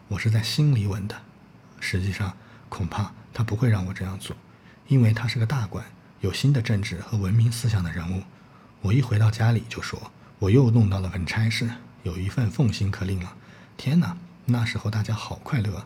[0.10, 1.16] 我是在心里吻的，
[1.80, 2.36] 实际上
[2.70, 4.36] 恐怕他不会让我这样做，
[4.88, 5.86] 因为他是个大官，
[6.22, 8.24] 有新的政治和文明思想的人物。
[8.82, 11.70] 我一回到家里就说，我又弄到了份差事，
[12.04, 13.36] 有一份奉行可令了。
[13.76, 15.86] 天哪，那时候大家好快乐。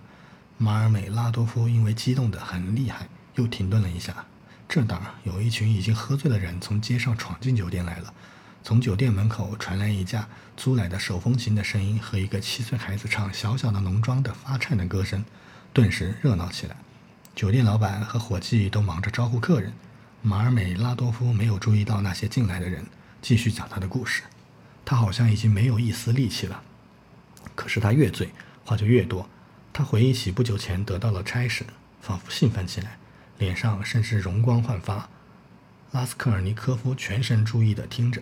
[0.61, 4.23] 马尔美拉多夫因为激动得很厉害，又停顿了一下。
[4.69, 8.13] 这当有一群已经喝醉的人从街上闯进酒店来了。
[8.61, 15.25] 从酒店门口传来一架租来的手风琴的声音和一个七岁孩子唱小小的农庄的发颤的歌声，
[15.73, 16.75] 顿时热闹起来。
[17.33, 19.73] 酒店老板和伙计都忙着招呼客人。
[20.21, 22.85] 马尔美拉多夫没有注意到那些进来的人，
[23.19, 24.21] 继续讲他的故事。
[24.85, 26.61] 他好像已经没有一丝力气了。
[27.55, 28.29] 可是他越醉，
[28.63, 29.27] 话就越多。
[29.73, 31.65] 他回忆起不久前得到了差事，
[32.01, 32.97] 仿佛兴奋起来，
[33.37, 35.09] 脸上甚至容光焕发。
[35.91, 38.21] 拉斯科尔尼科夫全神注意地听着。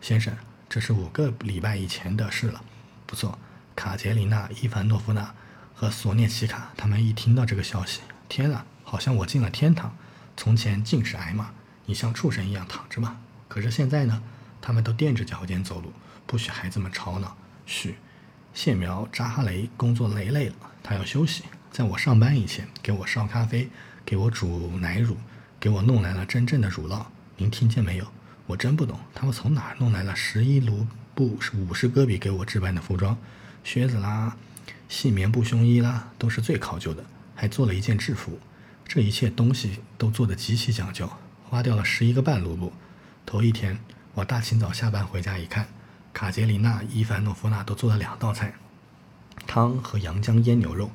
[0.00, 0.34] 先生，
[0.68, 2.62] 这是五个礼拜以前的事了。
[3.06, 3.38] 不错，
[3.74, 5.34] 卡捷琳娜·伊凡诺夫娜
[5.74, 9.96] 和索涅奇卡他们一听到这个消息，天啊，好像我进了天堂。
[10.36, 11.50] 从前尽是挨骂，
[11.84, 13.16] 你像畜生一样躺着吧。
[13.48, 14.22] 可是现在呢，
[14.62, 15.92] 他们都垫着脚尖走路，
[16.26, 17.36] 不许孩子们吵闹。
[17.66, 17.96] 嘘，
[18.52, 21.44] 谢苗扎哈雷工作累累了，他要休息。
[21.70, 23.68] 在我上班以前，给我烧咖啡，
[24.04, 25.16] 给我煮奶乳，
[25.58, 27.06] 给我弄来了真正的乳酪。
[27.36, 28.06] 您听见没有？
[28.46, 33.16] 我真不懂，他们从哪儿弄来了十一卢布五十戈比给我置办的服装，
[33.62, 34.36] 靴子啦，
[34.88, 37.04] 细棉布胸衣啦，都是最考究的，
[37.36, 38.38] 还做了一件制服。
[38.84, 41.08] 这一切东西都做得极其讲究，
[41.44, 42.72] 花掉了十一个半卢布。
[43.24, 43.78] 头一天，
[44.14, 45.68] 我大清早下班回家一看，
[46.12, 48.54] 卡捷琳娜·伊凡诺夫娜都做了两道菜，
[49.46, 50.90] 汤和阳江腌牛肉。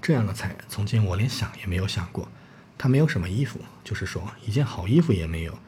[0.00, 2.28] 这样的菜，从前我连想也没有想过。
[2.76, 5.58] 她没有什么衣服，就是说一件好衣服也没有。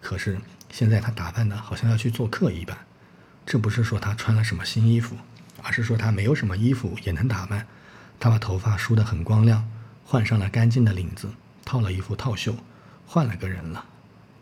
[0.00, 0.38] 可是。
[0.72, 2.78] 现在他打扮的好像要去做客一般，
[3.44, 5.16] 这不是说他穿了什么新衣服，
[5.64, 7.66] 而是说他没有什么衣服也能打扮。
[8.20, 9.68] 他把头发梳得很光亮，
[10.04, 11.28] 换上了干净的领子，
[11.64, 12.54] 套了一副套袖，
[13.04, 13.84] 换了个人了，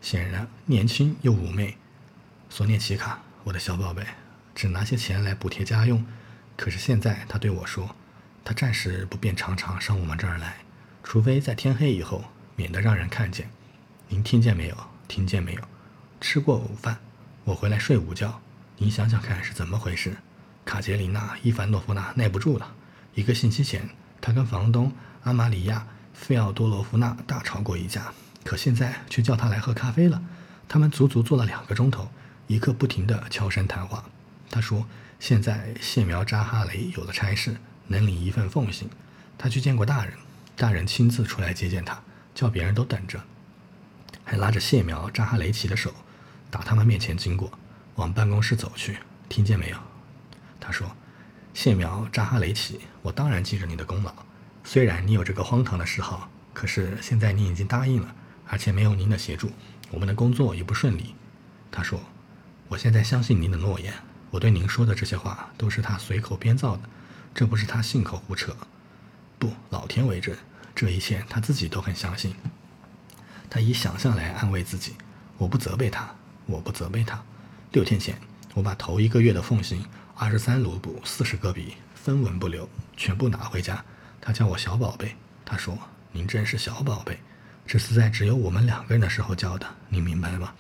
[0.03, 1.79] 显然年轻又妩媚。
[2.51, 4.05] 索涅奇卡，我的小宝贝，
[4.55, 6.05] 只拿些钱来补贴家用。
[6.55, 7.97] 可是现在他对我说，
[8.45, 10.59] 他暂时不便常常上我们这儿来，
[11.03, 12.23] 除非在天黑以后，
[12.57, 13.49] 免得让人看见。
[14.09, 14.77] 您听见没有？
[15.09, 15.63] 听见没有？
[16.21, 16.99] 吃过午饭，
[17.45, 18.39] 我回来睡午觉。
[18.77, 20.15] 您想想看是怎么回事？
[20.67, 22.75] 卡捷琳娜·伊凡诺夫娜耐不住了。
[23.15, 23.89] 一个星期前，
[24.21, 25.79] 她跟房东阿玛里亚·
[26.13, 28.13] 费奥多罗夫娜大吵过一架，
[28.45, 30.23] 可现在却叫她来喝咖啡了。
[30.69, 32.11] 他们足足坐了两个钟头，
[32.49, 34.05] 一刻不停地悄声谈话。
[34.51, 34.85] 他说
[35.21, 37.57] ：“现在谢苗扎哈雷有了差事，
[37.87, 38.91] 能领一份奉行。
[39.39, 40.15] 他去见过大人，
[40.57, 42.03] 大人亲自出来接见他，
[42.35, 43.23] 叫别人都等着，
[44.25, 45.95] 还拉着谢苗扎哈雷奇的手。”
[46.51, 47.53] 打他们面前经过，
[47.97, 48.97] 往办公室走去，
[49.29, 49.77] 听见没有？
[50.59, 50.97] 他说
[51.53, 54.15] ：“谢苗扎哈雷奇，我当然记着你的功劳。
[54.65, 58.15] 虽然你有这个荒唐的嗜好，可是现在你已经答应了，
[58.47, 59.51] 而且没有您的协助，
[59.91, 61.15] 我们的工作也不顺利。
[61.71, 62.01] 他说
[62.69, 63.95] ：“我现在相信您的诺言，
[64.31, 66.83] 我对您说的这些话都是他随口编造的，
[67.35, 68.55] 这不是他信口胡扯。
[69.39, 70.37] 不，老天为证，
[70.75, 72.35] 这一切他自己都很相信。
[73.49, 74.95] 他以想象来安慰自己。
[75.39, 77.23] 我不责备他，我不责备他。
[77.73, 78.21] 六天前，
[78.53, 79.83] 我把头一个月的俸薪
[80.15, 83.83] 二十三卢布四十个币分文不留，全部拿回家。
[84.21, 85.79] 他叫我小宝贝，他说
[86.13, 87.19] ：‘您真是小宝贝。’
[87.67, 90.53] 这是在只有我们两个人的时候叫的，你明白吗？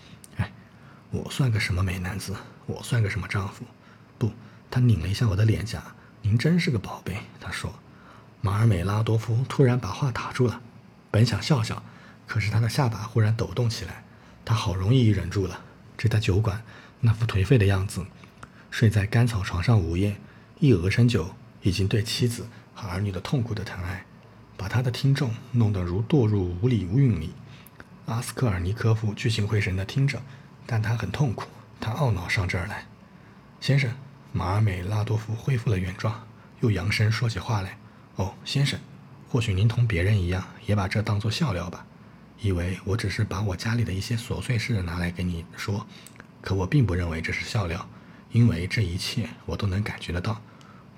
[1.11, 2.37] 我算个什么美男子？
[2.67, 3.65] 我算个什么丈夫？
[4.19, 4.31] 不，
[4.71, 5.83] 他拧了一下我的脸颊。
[6.21, 7.73] 您真是个宝贝，他说。
[8.41, 10.61] 马尔美拉多夫突然把话打住了，
[11.11, 11.83] 本想笑笑，
[12.27, 14.05] 可是他的下巴忽然抖动起来。
[14.45, 15.61] 他好容易忍住了。
[15.97, 16.63] 这在酒馆
[17.01, 18.05] 那副颓废的样子，
[18.71, 20.21] 睡在干草床上午夜，
[20.61, 24.05] 一额身酒，已经对妻子和儿女的痛苦的疼爱，
[24.57, 27.35] 把他的听众弄得如堕入无里运里。
[28.07, 30.23] 阿斯科尔尼科夫聚精会神地听着，
[30.71, 31.49] 但他很痛苦。
[31.81, 32.85] 他懊恼上这儿来。
[33.59, 33.91] 先生，
[34.33, 36.23] 马尔美拉多夫恢复了原状，
[36.61, 37.79] 又扬声说起话来。
[38.17, 38.79] 哦，先生，
[39.31, 41.87] 或许您同别人一样，也把这当作笑料吧，
[42.41, 45.87] 以为我只是把我家里的一些琐碎事拿来给你说。
[46.43, 47.89] 可我并不认为这是笑料，
[48.31, 50.39] 因为这一切我都能感觉得到。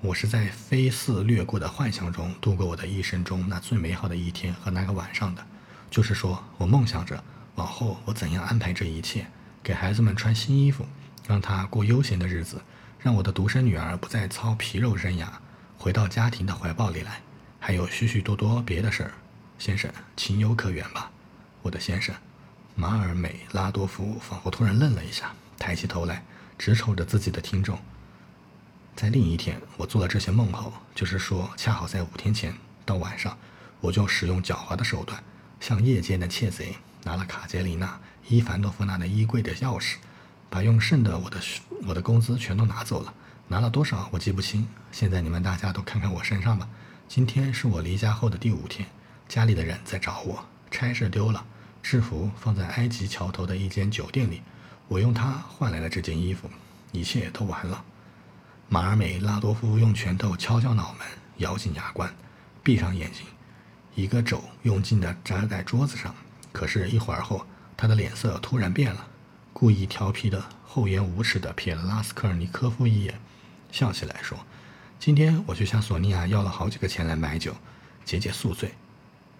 [0.01, 5.45] 我是在飞似掠过的幻想中度过我的一生中那最美好的一天和那个晚上的。
[5.91, 7.23] 就是说我梦想着
[7.55, 9.27] 往后我怎样安排这一切，
[9.63, 10.85] 给孩子们穿新衣服，
[11.27, 12.61] 让他过悠闲的日子，
[12.99, 15.27] 让我的独生女儿不再操皮肉生涯。
[15.77, 17.21] 回到家庭的怀抱里来，
[17.59, 19.11] 还有许许多多别的事儿，
[19.57, 21.11] 先生情有可原吧，
[21.61, 22.13] 我的先生。
[22.75, 26.23] 马尔美拉多夫仿佛突然愣了一下，抬起头来，
[26.57, 27.77] 直瞅着自己的听众。
[28.95, 32.53] 在另一天，我做了这些梦后，就是说，恰好在五天前
[32.85, 33.37] 到晚上，
[33.79, 35.21] 我就使用狡猾的手段，
[35.59, 39.95] 向夜间的窃贼拿了卡捷琳娜伊凡诺夫娜的衣柜的钥匙，
[40.49, 41.39] 把用剩的我的
[41.87, 43.13] 我的工资全都拿走了。
[43.47, 44.67] 拿了多少我记不清。
[44.91, 46.67] 现在你们大家都看看我身上吧。
[47.07, 48.87] 今天是我离家后的第五天，
[49.27, 51.45] 家里的人在找我，差事丢了，
[51.83, 54.41] 制服放在埃及桥头的一间酒店里，
[54.87, 56.49] 我用它换来了这件衣服，
[56.93, 57.83] 一切都完了。
[58.69, 61.05] 马尔美拉多夫用拳头敲敲脑门，
[61.37, 62.09] 咬紧牙关，
[62.63, 63.25] 闭上眼睛，
[63.95, 66.15] 一个肘用劲地扎在桌子上。
[66.51, 67.45] 可是，一会儿后，
[67.77, 69.07] 他的脸色突然变了，
[69.53, 73.19] 故意调皮的厚颜无耻地瞥了拉斯科尔尼科夫一眼。
[73.71, 74.37] 笑起来说
[74.99, 77.55] ：“今天我去向索尼娅要了好几个钱来买酒，
[78.03, 78.73] 解解宿醉。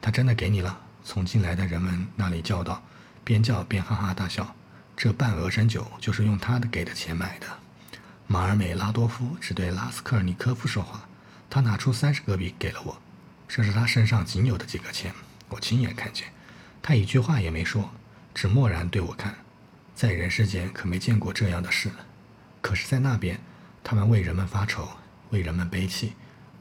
[0.01, 2.81] 他真的给你了？”从进来的人们那里叫道，
[3.23, 4.55] 边叫边哈哈大笑。
[4.95, 7.47] 这半额山酒就是用他的给的钱买的。
[8.27, 11.07] 马尔美拉多夫只对拉斯科尔尼科夫说话，
[11.49, 13.01] 他拿出三十戈比给了我，
[13.47, 15.11] 这是他身上仅有的几个钱，
[15.49, 16.27] 我亲眼看见。
[16.81, 17.91] 他一句话也没说，
[18.33, 19.35] 只默然对我看。
[19.93, 21.91] 在人世间可没见过这样的事，
[22.61, 23.39] 可是，在那边。
[23.83, 24.87] 他们为人们发愁，
[25.31, 26.13] 为人们悲泣，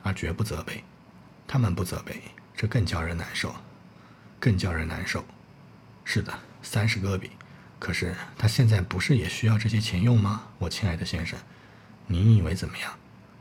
[0.03, 0.83] 而绝不责备。
[1.47, 2.23] 他们不责备，
[2.57, 3.55] 这更叫人难受，
[4.39, 5.23] 更叫人难受。
[6.03, 7.33] 是的，三十戈比。
[7.79, 10.47] 可是他现在不是也需要这些钱用吗？
[10.59, 11.39] 我亲爱的先生，
[12.07, 12.91] 您以为怎么样？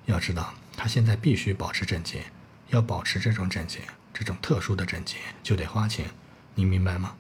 [0.06, 2.26] 要知道，他现在必须保持整洁。
[2.68, 3.80] 要保持这种整洁，
[4.14, 6.06] 这种特殊的整洁，就得花钱。
[6.60, 7.16] 您明白吗？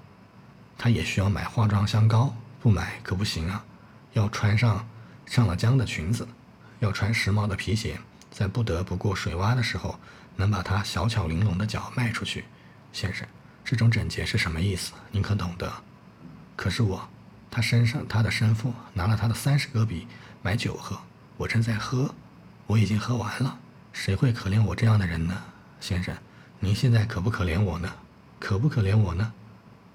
[0.77, 3.63] 他也需要买化妆香膏，不买可不行啊。
[4.11, 4.85] 要穿上
[5.25, 6.27] 上了浆的裙子。
[6.79, 7.97] 要穿时髦的皮鞋，
[8.29, 9.97] 在不得不过水洼的时候，
[10.35, 12.43] 能把他小巧玲珑的脚迈出去。
[12.91, 13.25] 先生，
[13.63, 14.91] 这种整洁是什么意思？
[15.09, 15.71] 您可懂得？
[16.57, 17.07] 可是我，
[17.49, 20.05] 他身上他的生父拿了他的三十戈比
[20.41, 20.99] 买酒喝，
[21.37, 22.13] 我正在喝，
[22.67, 23.57] 我已经喝完了。
[23.93, 25.41] 谁会可怜我这样的人呢？
[25.79, 26.13] 先生，
[26.59, 27.89] 您现在可不可怜我呢？
[28.39, 29.33] 可不可怜我呢？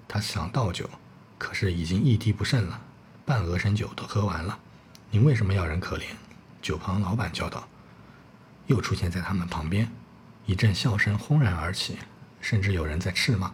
[0.07, 0.89] 他想倒酒，
[1.37, 2.79] 可是已经一滴不剩了，
[3.25, 4.57] 半额神酒都喝完了。
[5.09, 6.03] 您为什么要人可怜？
[6.61, 7.67] 酒旁老板叫道
[8.67, 9.91] ：“又出现在他们旁边。”
[10.45, 11.97] 一阵笑声轰然而起，
[12.39, 13.51] 甚至有人在斥骂。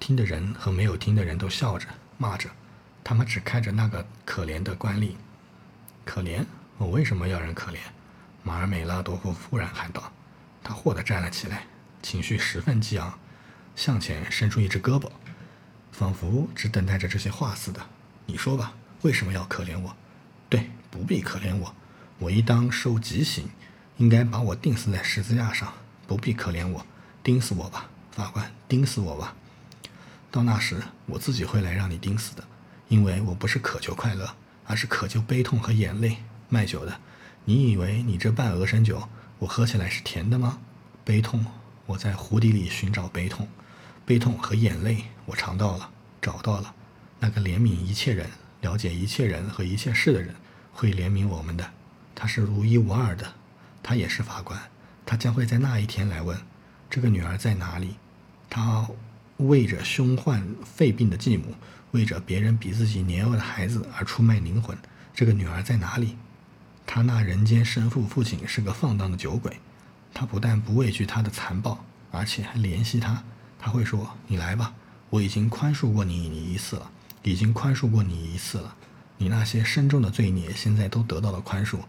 [0.00, 1.86] 听的人和没有听的人都笑着
[2.18, 2.50] 骂着，
[3.04, 5.12] 他们只看着那个可怜的官吏。
[6.04, 6.44] 可怜？
[6.78, 7.78] 我为什么要人可怜？
[8.42, 10.12] 马尔美拉多夫忽然喊道。
[10.62, 11.64] 他霍地站了起来，
[12.02, 13.16] 情绪十分激昂，
[13.76, 15.08] 向前伸出一只胳膊，
[15.92, 17.80] 仿佛只等待着这些话似的。
[18.24, 19.94] 你说吧，为什么要可怜我？
[20.48, 21.72] 对，不必可怜我。
[22.18, 23.48] 我应当受极刑，
[23.98, 25.72] 应该把我钉死在十字架上，
[26.06, 26.84] 不必可怜我，
[27.22, 29.34] 钉死我吧，法官，钉死我吧。
[30.30, 32.42] 到那时，我自己会来让你钉死的，
[32.88, 34.34] 因为我不是渴求快乐，
[34.64, 36.16] 而是渴求悲痛和眼泪。
[36.48, 36.98] 卖酒的，
[37.44, 39.08] 你以为你这半额神酒，
[39.38, 40.58] 我喝起来是甜的吗？
[41.04, 41.44] 悲痛，
[41.84, 43.46] 我在湖底里寻找悲痛，
[44.06, 45.90] 悲痛和眼泪，我尝到了，
[46.22, 46.72] 找到了
[47.18, 50.32] 那个怜悯一切人、了解一切人和一切事的人，
[50.72, 51.68] 会怜悯我们的。
[52.14, 53.26] 他是独一无二的，
[53.82, 54.56] 他也是法官。
[55.04, 56.38] 他将会在那一天来问：
[56.88, 57.96] 这个女儿在哪里？
[58.48, 58.88] 他
[59.38, 61.52] 为着凶患肺病的继母，
[61.90, 64.78] 为着别人比自己年幼的孩子而出卖灵魂。
[65.12, 66.16] 这个女儿在哪里？
[66.86, 69.58] 他那人间生父父亲是个放荡的酒鬼。
[70.14, 73.22] 他不但不畏惧他的残暴，而且还怜惜他。
[73.66, 74.72] 他会说：“你来吧，
[75.10, 76.88] 我已经宽恕过你你一次了，
[77.24, 78.72] 已经宽恕过你一次了。
[79.18, 81.80] 你那些深重的罪孽现在都得到了宽恕，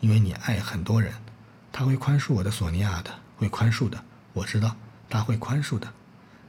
[0.00, 1.12] 因为你爱很多人。
[1.70, 4.02] 他会宽恕我的索尼娅的，会宽恕的。
[4.32, 4.74] 我知道
[5.10, 5.86] 他会宽恕的。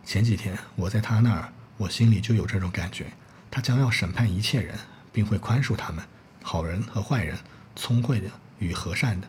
[0.06, 3.12] 前几天我在他那儿，我心里就有这种感觉。
[3.52, 4.80] 他将要审判一切人，
[5.12, 6.02] 并会宽恕他们，
[6.41, 7.38] 好人和坏人，
[7.76, 9.28] 聪慧的与和善的。”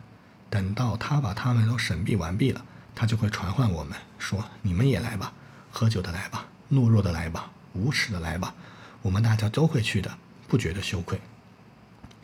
[0.49, 2.63] 等到他把他们都审毕完毕了，
[2.95, 5.33] 他就会传唤我们，说：“你们也来吧，
[5.71, 8.53] 喝酒的来吧，懦弱的来吧，无耻的来吧，
[9.01, 11.19] 我们大家都会去的，不觉得羞愧。”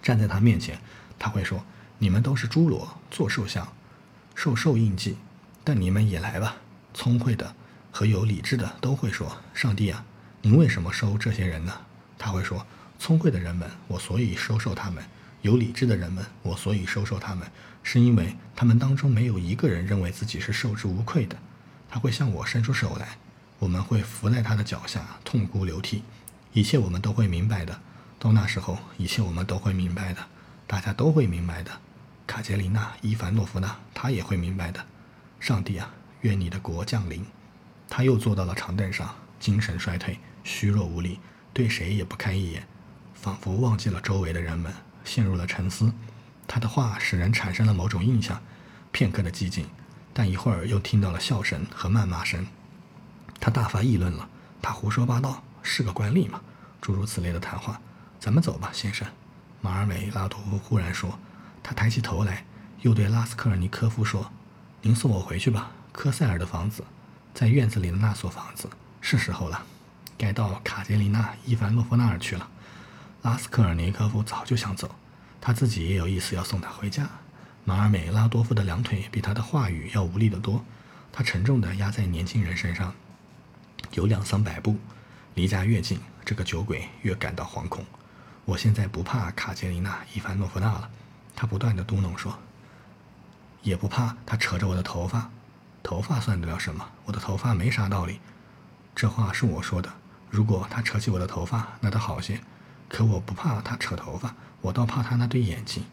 [0.01, 0.79] 站在他面前，
[1.17, 1.63] 他会说
[1.97, 3.67] ：“你们都是侏罗，做兽像，
[4.35, 5.17] 受兽印记，
[5.63, 6.57] 但你们也来吧。”
[6.93, 7.55] 聪慧的
[7.91, 10.05] 和有理智的都会说：“上帝啊，
[10.41, 11.73] 您为什么收这些人呢？”
[12.17, 12.65] 他会说
[12.97, 15.03] ：“聪慧的人们，我所以收受他们。”
[15.41, 17.47] 有理智的人们，我所以收受他们，
[17.83, 21.37] 是因为他们当中没有一个人认为自己是受之无愧的。
[21.87, 23.17] 他会向我伸出手来，
[23.59, 26.03] 我们会伏在他的脚下，痛哭流涕。
[26.53, 27.81] 一切我们都会明白的。
[28.19, 30.25] 到那时候，一切我们都会明白的，
[30.67, 31.71] 大家都会明白的。
[32.27, 34.85] 卡捷琳娜·伊凡诺夫娜，她也会明白的。
[35.39, 37.25] 上帝啊，愿你的国降临。
[37.87, 41.19] 他又坐到了长凳上，精神衰退，虚弱无力，
[41.53, 42.67] 对谁也不看一眼，
[43.13, 44.73] 仿佛忘记了周围的人们。
[45.03, 45.93] 陷入了沉思，
[46.47, 48.41] 他的话使人产生了某种印象。
[48.91, 49.67] 片刻的寂静，
[50.13, 52.47] 但一会儿又听到了笑声和谩骂声。
[53.39, 54.27] 他大发议论了，
[54.61, 56.41] 他胡说八道，是个惯例嘛？
[56.81, 57.79] 诸如此类的谈话。
[58.19, 59.07] 咱们走吧，先生。
[59.61, 61.17] 马尔美拉多夫忽然说。
[61.61, 62.45] 他抬起头来，
[62.81, 64.31] 又对拉斯科尔尼科夫说
[64.83, 66.83] ：“您送我回去吧，科塞尔的房子，
[67.33, 68.69] 在院子里的那所房子。
[69.01, 69.63] 是时候了，
[70.15, 72.47] 该到卡捷琳娜·伊凡诺夫那儿去了。”
[73.23, 74.93] 拉斯科尔尼科夫早就想走，
[75.41, 77.09] 他自己也有意思要送他回家。
[77.63, 80.63] 马尔美拉多夫的两腿比他的话语要无力得多，
[81.11, 82.93] 他沉重地压在年轻人身上，
[83.93, 84.77] 有两三百步。
[85.35, 87.85] 离家越近，这个酒鬼越感到惶恐。
[88.45, 90.89] 我现在不怕卡捷琳娜·伊凡诺夫娜了，
[91.35, 92.37] 他不断地嘟囔说，
[93.61, 95.29] 也不怕他扯着我的头发。
[95.83, 96.87] 头发算得了什么？
[97.05, 98.19] 我的头发没啥道理。
[98.95, 99.91] 这话是我说的。
[100.29, 102.39] 如果他扯起我的头发，那倒好些。
[102.87, 105.83] 可我不怕他扯头发，我倒怕他那对眼睛。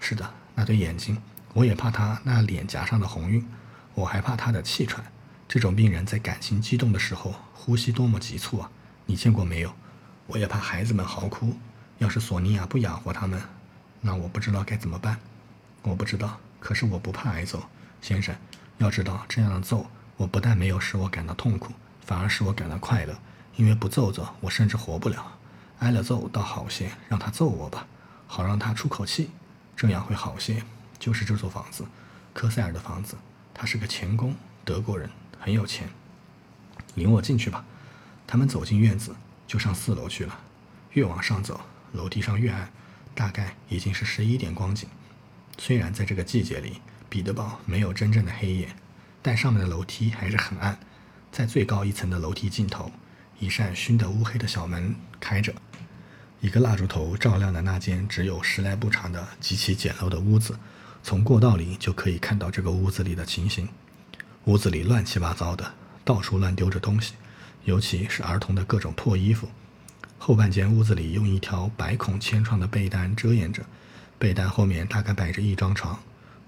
[0.00, 1.20] 是的，那对眼睛。
[1.54, 3.46] 我也怕他那脸颊上的红晕，
[3.94, 5.04] 我还怕他的气喘。
[5.48, 8.70] 这种病人在感情激动的时候，呼吸多么急促啊！
[9.06, 9.74] 你见过没有？
[10.26, 11.56] 我也怕孩子们嚎哭。
[11.96, 13.40] 要是索尼娅不养活他们，
[14.02, 15.18] 那我不知道该怎么办。
[15.82, 17.62] 我不知道，可是我不怕挨揍，
[18.02, 18.36] 先生。
[18.76, 19.86] 要知道，这样的揍，
[20.18, 21.72] 我不但没有使我感到痛苦，
[22.04, 23.18] 反而使我感到快乐，
[23.56, 25.32] 因为不揍揍，我甚至活不了。
[25.78, 27.86] 挨了揍倒好些，让他揍我吧，
[28.26, 29.30] 好让他出口气，
[29.74, 30.62] 这样会好些。
[30.98, 31.86] 就是这座房子，
[32.34, 33.16] 科塞尔的房子，
[33.54, 35.08] 他是个钳工，德国人，
[35.38, 35.88] 很有钱。
[36.94, 37.64] 领我进去吧。
[38.26, 39.14] 他们走进院子，
[39.46, 40.38] 就上四楼去了。
[40.92, 41.60] 越往上走，
[41.92, 42.70] 楼梯上越暗，
[43.14, 44.88] 大概已经是十一点光景。
[45.56, 48.68] 虽然在这个季节里，彼得堡没有真正的黑夜，
[49.22, 50.78] 但上面的楼梯还是很暗。
[51.32, 52.90] 在最高一层的楼梯尽头，
[53.38, 55.54] 一扇熏得乌黑的小门开着。
[56.40, 60.58] 一个蜡烛头照亮的那间只有十来步长的极其简陋的屋子，
[61.02, 63.68] 从过道里就可以看到这个屋子里的情形。
[64.44, 65.74] 屋子里乱七八糟的，
[66.04, 67.14] 到处乱丢着东西，
[67.64, 69.48] 尤其是儿童的各种破衣服。
[70.18, 73.62] 后半间屋子里用一条百孔千疮的被单遮掩着，
[74.18, 75.98] 被单后面大概摆着一张床。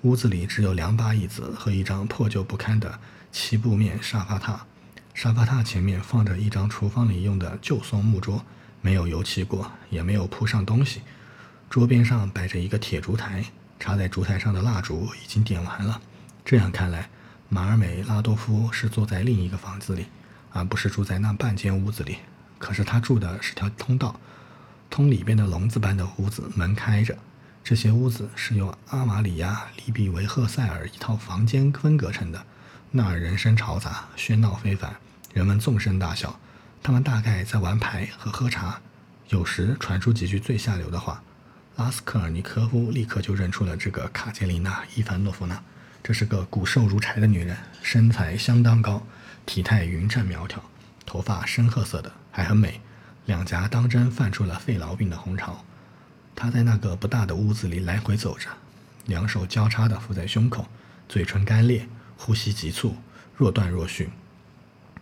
[0.03, 2.99] 屋子里只有两把椅子和一张破旧不堪的
[3.31, 4.61] 漆布面沙发榻，
[5.13, 8.45] 沙发榻前面放着一张厨房里用的旧松木桌。
[8.83, 11.03] 没有油漆过，也没有铺上东西。
[11.69, 13.45] 桌边上摆着一个铁烛台，
[13.79, 16.01] 插在烛台上的蜡烛已经点完了。
[16.47, 17.11] 这样看来，
[17.53, 20.07] 马尔美拉多夫是坐在另一个房子里，
[20.53, 22.19] 而不是住在那半间屋子里。
[22.61, 24.21] 可是他住的是条通道，
[24.89, 27.19] 通里边的笼子般的屋子门开着。
[27.65, 32.47] 这些屋子是由阿玛里亚·利比维赫塞尔一套房间分隔成的。
[32.93, 34.95] 那儿人声嘈杂，喧闹非凡，
[35.35, 36.39] 人们纵声大笑。
[36.81, 38.81] 他们大概在玩牌和喝茶，
[39.31, 41.21] 有时传出几句最下流的话。
[41.75, 45.61] 拉斯科尔尼科夫立刻就认出了这个卡捷琳娜·伊凡诺夫娜，
[46.03, 49.07] 这是个骨瘦如柴的女人，身材相当高，
[49.45, 50.63] 体态匀称苗条，
[51.05, 52.81] 头发深褐色的，还很美，
[53.27, 55.65] 两颊当真泛出了肺痨病的红潮。
[56.35, 58.49] 她在那个不大的屋子里来回走着，
[59.07, 60.67] 两手交叉地扶在胸口，
[61.09, 61.87] 嘴唇干裂，
[62.17, 62.97] 呼吸急促，
[63.37, 64.09] 若断若续。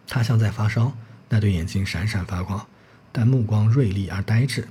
[0.07, 0.93] 她像在发烧，
[1.29, 2.67] 那对眼睛闪闪发光，
[3.13, 4.67] 但目光锐利而呆滞。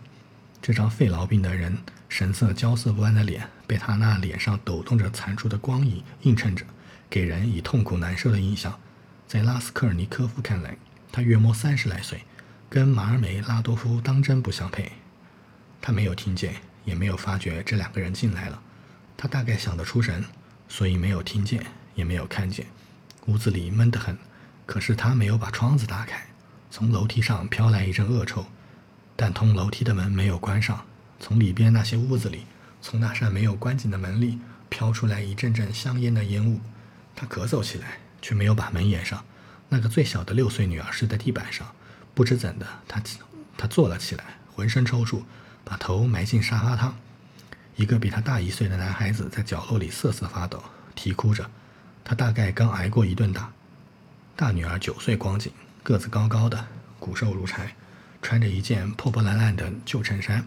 [0.62, 1.78] 这张肺痨病的人
[2.10, 6.66] 神色焦色不安的脸，被他那脸上抖动着残烛的光影映衬着，
[7.10, 8.80] 给人以痛苦难受的印象。
[9.28, 10.78] 在拉斯科尔尼科夫看来，
[11.12, 12.24] 他约莫三十来岁，
[12.70, 14.91] 跟马尔梅拉多夫当真不相配。
[15.82, 16.55] 他没有听见，
[16.86, 18.62] 也没有发觉这两个人进来了。
[19.18, 20.24] 他大概想得出神，
[20.70, 22.66] 所以没有听见，也没有看见。
[23.26, 24.18] 屋子里闷得很，
[24.66, 26.26] 可是他没有把窗子打开。
[26.72, 28.45] 从楼梯上飘来一阵恶臭。
[29.20, 30.86] 但通楼梯的门没有关上，
[31.20, 32.45] 从里边那些屋子里，
[32.82, 34.39] 从那扇没有关紧的门里
[34.70, 36.61] 飘出来一阵阵香烟的烟雾。
[37.15, 39.24] 他咳嗽起来，却没有把门掩上。
[39.70, 41.68] 那个最小的六岁女儿睡在地板上，
[42.13, 43.01] 不知怎的，她
[43.57, 45.24] 她坐了起来，浑身抽搐，
[45.63, 46.95] 把头埋进沙发汤。
[47.76, 50.63] 一个比他大一岁的男孩子在角落里瑟瑟发抖，
[50.95, 51.49] 啼哭着。
[52.03, 53.51] 他大概刚挨过一顿打。
[54.36, 55.51] 大女儿九岁光景，
[55.84, 56.65] 个子高高的，
[56.99, 57.76] 骨瘦如柴。
[58.22, 60.45] 穿着一件破破烂烂的旧衬衫，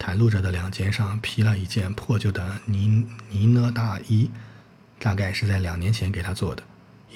[0.00, 4.30] 袒露着的两肩上披了一件破旧的呢呢呢大衣，
[4.98, 6.62] 大概是在两年前给他做的，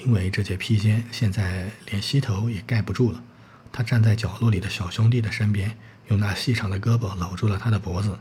[0.05, 3.23] 因为这件披肩现在连膝头也盖不住了。
[3.71, 5.75] 他站在角落里的小兄弟的身边，
[6.09, 8.19] 用那细长的胳膊搂住了他的脖子。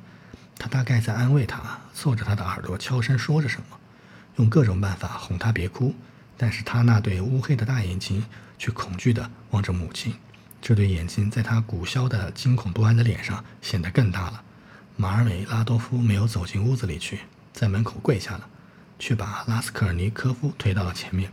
[0.58, 3.76] 他大概在安慰他，凑着他的耳朵悄声说着什么，
[4.36, 5.94] 用各种办法哄他别哭。
[6.36, 8.24] 但是他那对乌黑的大眼睛
[8.56, 10.14] 却恐惧地望着母亲。
[10.62, 14.43] 这对眼睛在他鼓消的惊恐不安的脸上显得更大了。
[14.96, 17.20] 马尔美拉多夫没有走进屋子里去，
[17.52, 18.48] 在门口跪下了，
[18.98, 21.32] 却把拉斯科尔尼科夫推到了前面。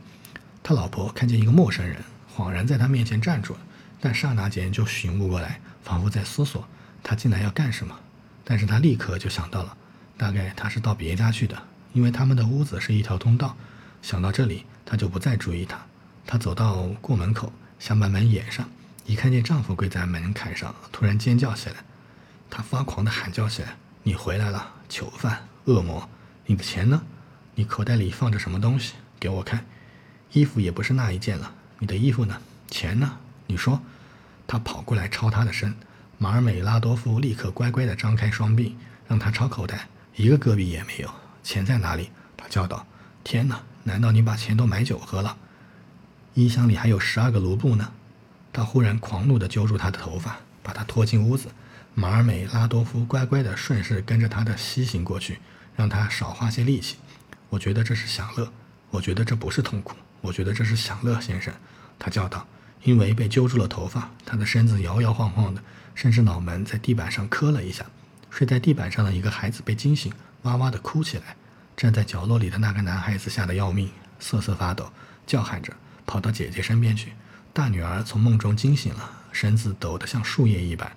[0.64, 1.98] 他老婆看见一个陌生人，
[2.36, 3.60] 恍然在他面前站住了，
[4.00, 6.68] 但刹那间就醒悟过来，仿佛在思索
[7.04, 7.96] 他进来要干什么。
[8.44, 9.78] 但是他立刻就想到了，
[10.18, 11.62] 大概他是到别家去的，
[11.94, 13.56] 因为他们的屋子是一条通道。
[14.02, 15.80] 想到这里，他就不再注意他。
[16.26, 18.68] 他走到过门口，想把门掩上。
[19.06, 21.76] 一看见丈夫跪在门槛上，突然尖叫起来，
[22.52, 26.08] 他发狂地喊叫起来：“你回来了，囚犯，恶魔！
[26.46, 27.02] 你的钱呢？
[27.56, 28.96] 你口袋里放着什么东西？
[29.18, 29.66] 给我看。
[30.34, 31.50] 衣服也不是那一件了。
[31.80, 32.40] 你的衣服呢？
[32.68, 33.18] 钱呢？
[33.48, 33.82] 你说。”
[34.46, 35.74] 他跑过来抄他的身，
[36.18, 38.76] 马尔美拉多夫立刻乖乖地张开双臂，
[39.08, 39.88] 让他抄口袋，
[40.18, 41.10] 一个戈壁也没有。
[41.42, 42.12] 钱在哪里？
[42.36, 42.86] 他叫道
[43.24, 43.62] ：“天哪！
[43.84, 45.38] 难道你把钱都买酒喝了？
[46.34, 47.94] 衣箱里还有十二个卢布呢。”
[48.52, 51.48] 他忽然狂怒地揪住他的头发，把他拖进屋子。
[51.94, 55.40] 马尔美拉多夫乖乖地顺势跟着他的膝行过去，
[55.76, 56.98] 让他少花些力气。
[57.50, 58.52] 我觉得这是享乐，
[58.90, 61.54] 我觉得这不是痛苦，我觉得这是享乐，先生。
[62.00, 62.48] 他叫道。
[62.84, 65.62] 因为被揪住了头发，他的身子摇摇晃晃的，
[65.94, 67.86] 甚至脑门在地板上磕了一下。
[68.32, 70.12] 睡在地板上的一个孩子被惊醒，
[70.42, 71.36] 哇哇地哭起来。
[71.78, 74.92] 站在角落里的那个男孩子吓得要命，瑟瑟发抖，
[75.28, 75.72] 叫喊着
[76.08, 77.14] 跑到姐姐身边去。
[77.54, 80.92] 大女儿从梦中惊醒了，身子抖得像树叶一般。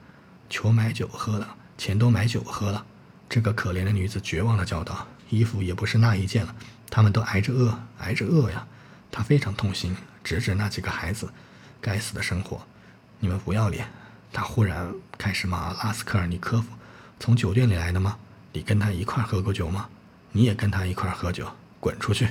[0.48, 2.84] 求买酒喝了，钱都买酒喝了。
[3.28, 6.54] 这个可怜的女子绝望地叫道：“衣服也不是那一件了，
[6.90, 8.66] 他们都挨着饿，挨着饿呀！”
[9.10, 11.32] 她非常痛心，指指那几个孩子
[11.80, 12.64] ：“该死的生活，
[13.18, 13.88] 你们不要脸！”
[14.32, 16.68] 她忽然开始骂拉斯科尔尼科夫
[17.18, 18.18] ：“从酒店里来的吗？
[18.52, 19.88] 你跟他一块喝过酒吗？
[20.32, 21.50] 你也跟他一块喝酒？
[21.80, 22.28] 滚出去！”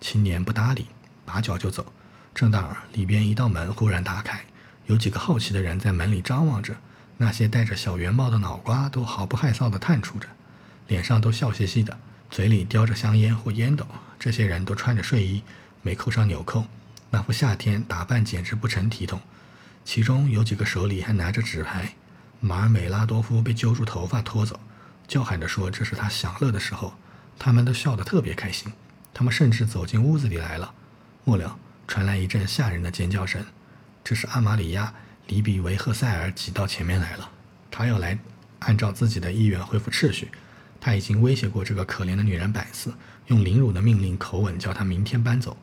[0.00, 0.86] 青年不搭理，
[1.24, 1.92] 拔脚就走。
[2.34, 4.44] 正当里边一道门忽然打开，
[4.86, 6.74] 有几个好奇的人在门里张望着。
[7.16, 10.26] 那些戴着小圆帽的脑瓜都毫不害臊地探出着，
[10.88, 11.96] 脸上都笑嘻嘻的，
[12.30, 13.86] 嘴里叼着香烟或烟斗。
[14.18, 15.42] 这些人都穿着睡衣，
[15.82, 16.64] 没扣上纽扣，
[17.10, 19.20] 那副夏天打扮简直不成体统。
[19.84, 21.94] 其中有几个手里还拿着纸牌。
[22.40, 24.58] 马尔美拉多夫被揪住头发拖走，
[25.06, 26.94] 叫喊着说这是他享乐的时候。
[27.38, 28.72] 他们都笑得特别开心，
[29.12, 30.72] 他们甚至走进屋子里来了。
[31.24, 31.56] 末了。
[31.88, 33.44] 传来一阵吓人的尖叫声，
[34.02, 34.86] 这是阿玛里亚·
[35.26, 37.30] 里比维赫塞尔挤到前面来了。
[37.70, 38.18] 他要来
[38.60, 40.30] 按照自己的意愿恢复秩序。
[40.80, 42.92] 他已经威胁过这个可怜的女人百次，
[43.28, 45.56] 用凌辱的命令口吻叫她明天搬走。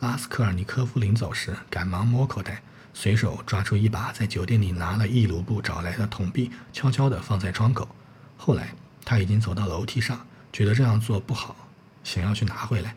[0.00, 2.60] 拉斯科尔尼科夫临走时赶忙摸口袋，
[2.92, 7.88] 随手抓出一把在酒店里拿了一卢布找来的铜币，悄悄地放在窗口。
[8.36, 11.54] 后来他已经走到楼梯上，觉得这样做不好，
[12.02, 12.96] 想要去拿回来。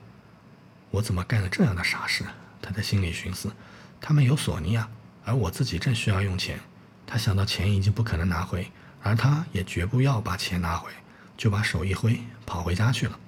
[0.90, 2.26] 我怎么干了这样的傻事？
[2.60, 3.54] 他在心里寻思
[4.02, 4.90] ：“他们有索尼娅，
[5.28, 6.58] 而我自己正需要用钱。”
[7.06, 8.70] 他想到钱已经不可能拿回，
[9.04, 10.90] 而他也绝不要把钱拿回，
[11.38, 13.20] 就把手一挥，跑回家去了。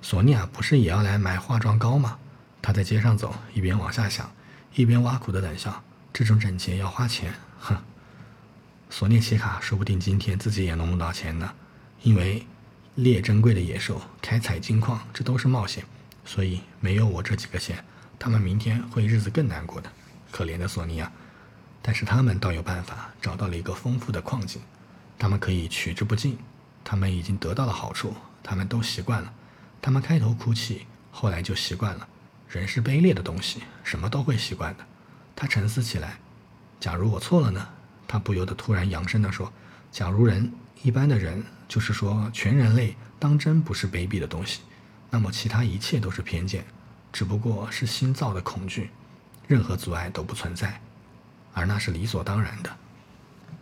[0.00, 2.18] 索尼娅不是也要来买化妆膏吗？
[2.60, 4.30] 他在街上走，一边往下想，
[4.74, 5.82] 一边挖苦的冷笑
[6.12, 7.76] ：“这种整洁要花钱，哼。
[8.90, 11.50] 索涅奇卡说不定今天自己也弄不到钱呢，
[12.02, 12.46] 因为
[12.96, 15.82] 猎珍贵的野兽、开采金矿，这都是冒险，
[16.26, 17.82] 所以没有我这几个钱，
[18.18, 19.90] 他们明天会日子更难过的。
[20.30, 21.10] 可怜的索尼娅，
[21.82, 24.62] 但是他们倒有办法，找到了一个丰富的矿井，
[25.18, 26.38] 他们可以取之不尽。
[26.84, 29.32] 他们已经得到了好处，他们都习惯了。
[29.80, 32.08] 他们开头哭泣，后来就习惯了。
[32.48, 34.84] 人是卑劣的东西，什么都会习惯的。
[35.34, 36.18] 他沉思起来，
[36.78, 37.68] 假如我错了呢？
[38.06, 39.50] 他不由得突然扬声地说
[39.90, 40.52] ：“假如人
[40.82, 44.60] 一般的人，就是说全人类，当真不是卑鄙的东西，
[45.08, 46.64] 那么其他一切都是偏见，
[47.12, 48.90] 只不过是新造的恐惧，
[49.46, 50.80] 任何阻碍都不存在，
[51.52, 52.70] 而那是理所当然的。”